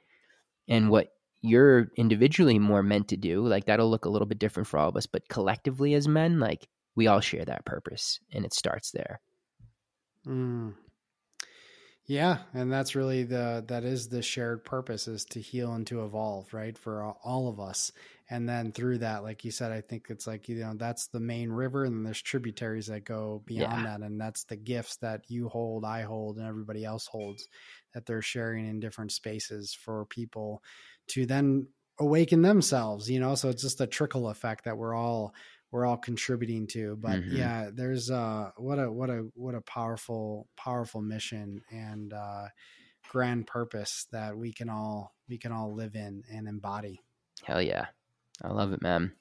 and 0.68 0.90
what 0.90 1.09
you're 1.40 1.90
individually 1.96 2.59
more 2.59 2.83
meant 2.83 3.09
to 3.09 3.16
do 3.16 3.46
like 3.46 3.66
that'll 3.66 3.90
look 3.90 4.05
a 4.05 4.09
little 4.09 4.27
bit 4.27 4.38
different 4.38 4.66
for 4.66 4.79
all 4.79 4.88
of 4.88 4.96
us 4.96 5.07
but 5.07 5.29
collectively 5.29 5.94
as 5.94 6.09
men 6.09 6.40
like 6.40 6.68
we 6.96 7.07
all 7.07 7.20
share 7.20 7.44
that 7.44 7.64
purpose 7.64 8.18
and 8.33 8.44
it 8.44 8.53
starts 8.53 8.90
there 8.90 9.20
mm. 10.27 10.74
yeah 12.07 12.38
and 12.55 12.72
that's 12.72 12.96
really 12.96 13.22
the 13.22 13.64
that 13.68 13.85
is 13.85 14.09
the 14.09 14.22
shared 14.22 14.64
purpose 14.64 15.07
is 15.07 15.24
to 15.24 15.40
heal 15.40 15.72
and 15.74 15.87
to 15.87 16.05
evolve 16.05 16.53
right 16.53 16.77
for 16.77 17.05
all 17.22 17.48
of 17.48 17.61
us 17.61 17.92
and 18.31 18.48
then 18.48 18.72
through 18.72 18.98
that 18.98 19.22
like 19.22 19.44
you 19.44 19.53
said 19.53 19.70
i 19.70 19.81
think 19.81 20.07
it's 20.09 20.27
like 20.27 20.48
you 20.48 20.57
know 20.57 20.74
that's 20.74 21.07
the 21.07 21.20
main 21.20 21.51
river 21.51 21.85
and 21.85 22.05
there's 22.05 22.20
tributaries 22.20 22.88
that 22.88 23.05
go 23.05 23.42
beyond 23.46 23.85
yeah. 23.85 23.96
that 23.96 24.05
and 24.05 24.20
that's 24.20 24.42
the 24.44 24.57
gifts 24.57 24.96
that 24.96 25.22
you 25.29 25.48
hold 25.48 25.85
i 25.85 26.03
hold 26.03 26.37
and 26.37 26.48
everybody 26.48 26.85
else 26.85 27.07
holds 27.07 27.46
that 27.94 28.05
they're 28.07 28.20
sharing 28.20 28.66
in 28.66 28.81
different 28.81 29.12
spaces 29.12 29.72
for 29.72 30.05
people 30.07 30.62
to 31.09 31.27
then 31.27 31.66
awaken 32.01 32.42
themselves 32.42 33.11
you 33.11 33.18
know 33.18 33.35
so 33.35 33.49
it's 33.49 33.62
just 33.62 33.81
a 33.81 33.87
trickle 33.87 34.29
effect 34.29 34.64
that 34.64 34.77
we're 34.77 34.94
all 34.94 35.35
we're 35.71 35.87
all 35.87 35.97
contributing 35.97 36.66
to. 36.68 36.97
But 36.97 37.21
mm-hmm. 37.21 37.37
yeah 37.37 37.71
there's 37.73 38.11
uh 38.11 38.51
what 38.57 38.79
a 38.79 38.90
what 38.90 39.11
a 39.11 39.29
what 39.35 39.55
a 39.55 39.61
powerful 39.61 40.49
powerful 40.57 41.03
mission 41.03 41.62
and 41.71 42.12
uh 42.12 42.47
grand 43.11 43.47
purpose 43.47 44.07
that 44.12 44.37
we 44.37 44.53
can 44.53 44.68
all 44.68 45.14
we 45.29 45.38
can 45.38 45.53
all 45.53 45.75
live 45.75 45.94
in 45.94 46.23
and 46.31 46.49
embody. 46.49 47.01
Hell 47.44 47.62
yeah. 47.62 47.87
I 48.42 48.49
love 48.49 48.73
it 48.73 48.83
man. 48.83 49.12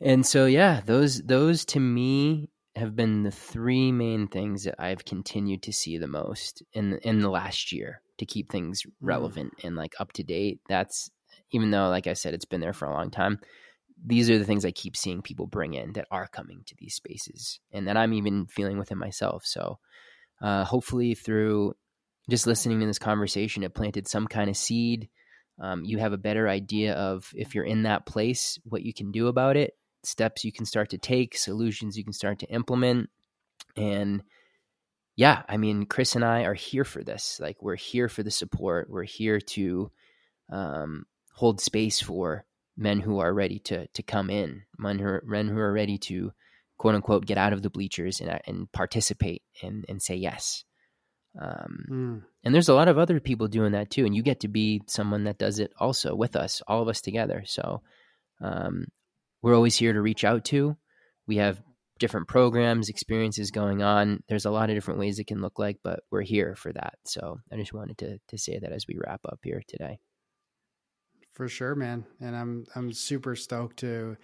And 0.00 0.26
so 0.26 0.46
yeah 0.46 0.80
those 0.84 1.22
those 1.22 1.64
to 1.66 1.80
me 1.80 2.50
have 2.74 2.94
been 2.94 3.22
the 3.22 3.30
three 3.30 3.90
main 3.90 4.28
things 4.28 4.64
that 4.64 4.74
i've 4.78 5.02
continued 5.02 5.62
to 5.62 5.72
see 5.72 5.96
the 5.96 6.06
most 6.06 6.62
in 6.74 6.98
in 6.98 7.20
the 7.20 7.30
last 7.30 7.72
year 7.72 8.02
to 8.18 8.26
keep 8.26 8.50
things 8.50 8.82
mm. 8.82 8.90
relevant 9.00 9.52
mm. 9.58 9.64
and 9.64 9.76
like 9.76 9.94
up 10.00 10.12
to 10.14 10.22
date. 10.22 10.60
That's 10.68 11.10
even 11.52 11.70
though, 11.70 11.88
like 11.88 12.06
I 12.06 12.14
said, 12.14 12.34
it's 12.34 12.44
been 12.44 12.60
there 12.60 12.72
for 12.72 12.86
a 12.86 12.92
long 12.92 13.10
time. 13.10 13.38
These 14.04 14.28
are 14.30 14.38
the 14.38 14.44
things 14.44 14.64
I 14.64 14.72
keep 14.72 14.96
seeing 14.96 15.22
people 15.22 15.46
bring 15.46 15.74
in 15.74 15.94
that 15.94 16.06
are 16.10 16.26
coming 16.26 16.62
to 16.66 16.74
these 16.78 16.94
spaces, 16.94 17.60
and 17.72 17.88
that 17.88 17.96
I'm 17.96 18.12
even 18.12 18.46
feeling 18.46 18.78
within 18.78 18.98
myself. 18.98 19.44
So, 19.46 19.78
uh, 20.42 20.64
hopefully, 20.64 21.14
through 21.14 21.74
just 22.28 22.46
listening 22.46 22.80
to 22.80 22.86
this 22.86 22.98
conversation, 22.98 23.62
it 23.62 23.74
planted 23.74 24.08
some 24.08 24.26
kind 24.26 24.50
of 24.50 24.56
seed. 24.56 25.08
Um, 25.58 25.84
you 25.84 25.98
have 25.98 26.12
a 26.12 26.18
better 26.18 26.48
idea 26.48 26.92
of 26.94 27.30
if 27.34 27.54
you're 27.54 27.64
in 27.64 27.84
that 27.84 28.04
place, 28.04 28.58
what 28.64 28.82
you 28.82 28.92
can 28.92 29.10
do 29.10 29.28
about 29.28 29.56
it. 29.56 29.72
steps 30.04 30.44
you 30.44 30.52
can 30.52 30.64
start 30.64 30.90
to 30.90 30.98
take, 30.98 31.36
solutions 31.36 31.96
you 31.96 32.04
can 32.04 32.12
start 32.12 32.38
to 32.40 32.46
implement. 32.46 33.10
And 33.76 34.22
yeah, 35.16 35.42
I 35.48 35.56
mean, 35.56 35.86
Chris 35.86 36.14
and 36.14 36.24
I 36.24 36.44
are 36.44 36.54
here 36.54 36.84
for 36.84 37.02
this. 37.02 37.40
Like, 37.40 37.62
we're 37.62 37.76
here 37.76 38.08
for 38.08 38.22
the 38.22 38.30
support. 38.30 38.90
We're 38.90 39.04
here 39.04 39.40
to 39.40 39.90
um, 40.52 41.06
hold 41.32 41.60
space 41.60 42.00
for 42.00 42.44
men 42.76 43.00
who 43.00 43.18
are 43.20 43.32
ready 43.32 43.58
to 43.58 43.86
to 43.86 44.02
come 44.02 44.28
in, 44.28 44.62
men 44.78 44.98
who 44.98 45.06
are, 45.06 45.24
men 45.26 45.48
who 45.48 45.58
are 45.58 45.72
ready 45.72 45.96
to 45.96 46.32
quote 46.78 46.94
unquote 46.94 47.24
get 47.24 47.38
out 47.38 47.54
of 47.54 47.62
the 47.62 47.70
bleachers 47.70 48.20
and, 48.20 48.38
and 48.46 48.70
participate 48.72 49.42
and, 49.62 49.86
and 49.88 50.02
say 50.02 50.14
yes. 50.14 50.64
Um, 51.40 51.84
mm. 51.90 52.22
And 52.44 52.54
there's 52.54 52.68
a 52.68 52.74
lot 52.74 52.88
of 52.88 52.98
other 52.98 53.18
people 53.18 53.48
doing 53.48 53.72
that 53.72 53.90
too, 53.90 54.04
and 54.04 54.14
you 54.14 54.22
get 54.22 54.40
to 54.40 54.48
be 54.48 54.82
someone 54.86 55.24
that 55.24 55.38
does 55.38 55.58
it 55.58 55.72
also 55.78 56.14
with 56.14 56.36
us, 56.36 56.62
all 56.68 56.82
of 56.82 56.88
us 56.88 57.00
together. 57.00 57.42
So 57.46 57.82
um, 58.42 58.86
we're 59.42 59.54
always 59.54 59.76
here 59.76 59.92
to 59.92 60.00
reach 60.00 60.24
out 60.24 60.44
to. 60.46 60.76
We 61.26 61.36
have 61.36 61.60
different 61.98 62.28
programs, 62.28 62.88
experiences 62.88 63.50
going 63.50 63.82
on. 63.82 64.22
There's 64.28 64.44
a 64.44 64.50
lot 64.50 64.70
of 64.70 64.76
different 64.76 65.00
ways 65.00 65.18
it 65.18 65.26
can 65.26 65.40
look 65.40 65.58
like, 65.58 65.78
but 65.82 66.00
we're 66.10 66.22
here 66.22 66.54
for 66.56 66.72
that. 66.72 66.94
So 67.04 67.38
I 67.52 67.56
just 67.56 67.72
wanted 67.72 67.98
to 67.98 68.18
to 68.28 68.38
say 68.38 68.58
that 68.58 68.72
as 68.72 68.86
we 68.86 68.98
wrap 68.98 69.20
up 69.26 69.40
here 69.42 69.62
today. 69.66 69.98
For 71.32 71.48
sure, 71.48 71.74
man. 71.74 72.04
And 72.20 72.36
I'm 72.36 72.66
I'm 72.74 72.92
super 72.92 73.36
stoked 73.36 73.78
to 73.78 74.16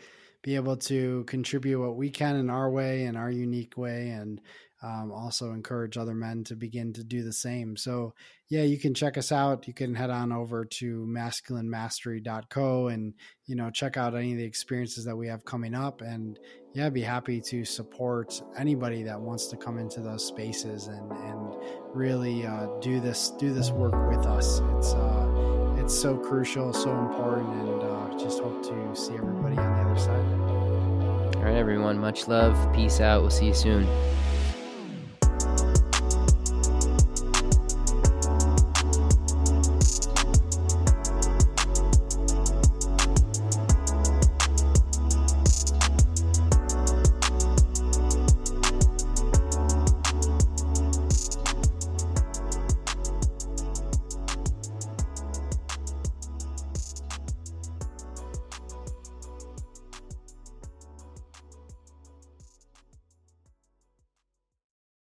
be 0.42 0.56
able 0.56 0.76
to 0.76 1.24
contribute 1.24 1.80
what 1.80 1.96
we 1.96 2.10
can 2.10 2.36
in 2.36 2.50
our 2.50 2.70
way, 2.70 3.04
in 3.04 3.16
our 3.16 3.30
unique 3.30 3.76
way, 3.76 4.10
and 4.10 4.40
um, 4.82 5.12
also 5.12 5.52
encourage 5.52 5.96
other 5.96 6.14
men 6.14 6.44
to 6.44 6.56
begin 6.56 6.92
to 6.94 7.04
do 7.04 7.22
the 7.22 7.32
same. 7.32 7.76
So, 7.76 8.14
yeah, 8.48 8.62
you 8.62 8.78
can 8.78 8.94
check 8.94 9.16
us 9.16 9.32
out. 9.32 9.66
You 9.66 9.74
can 9.74 9.94
head 9.94 10.10
on 10.10 10.32
over 10.32 10.64
to 10.64 11.06
masculinemastery.co 11.08 12.88
and, 12.88 13.14
you 13.46 13.56
know, 13.56 13.70
check 13.70 13.96
out 13.96 14.14
any 14.14 14.32
of 14.32 14.38
the 14.38 14.44
experiences 14.44 15.04
that 15.04 15.16
we 15.16 15.28
have 15.28 15.44
coming 15.44 15.74
up. 15.74 16.00
And, 16.00 16.38
yeah, 16.74 16.88
be 16.88 17.02
happy 17.02 17.40
to 17.42 17.64
support 17.64 18.42
anybody 18.56 19.02
that 19.02 19.20
wants 19.20 19.46
to 19.48 19.56
come 19.56 19.78
into 19.78 20.00
those 20.00 20.24
spaces 20.24 20.86
and, 20.86 21.10
and 21.10 21.54
really 21.92 22.46
uh, 22.46 22.66
do 22.80 22.98
this 22.98 23.30
do 23.38 23.52
this 23.52 23.70
work 23.70 23.94
with 24.10 24.26
us. 24.26 24.60
It's 24.76 24.94
uh, 24.94 25.76
it's 25.78 25.98
so 25.98 26.16
crucial, 26.16 26.72
so 26.72 26.90
important, 26.98 27.48
and 27.48 27.82
uh, 27.82 28.18
just 28.18 28.40
hope 28.40 28.62
to 28.62 28.96
see 28.96 29.14
everybody 29.14 29.56
on 29.58 29.84
the 29.84 29.90
other 29.90 30.00
side. 30.00 31.36
All 31.36 31.42
right, 31.42 31.56
everyone. 31.56 31.98
Much 31.98 32.28
love. 32.28 32.56
Peace 32.72 33.00
out. 33.00 33.20
We'll 33.20 33.30
see 33.30 33.46
you 33.46 33.54
soon. 33.54 33.86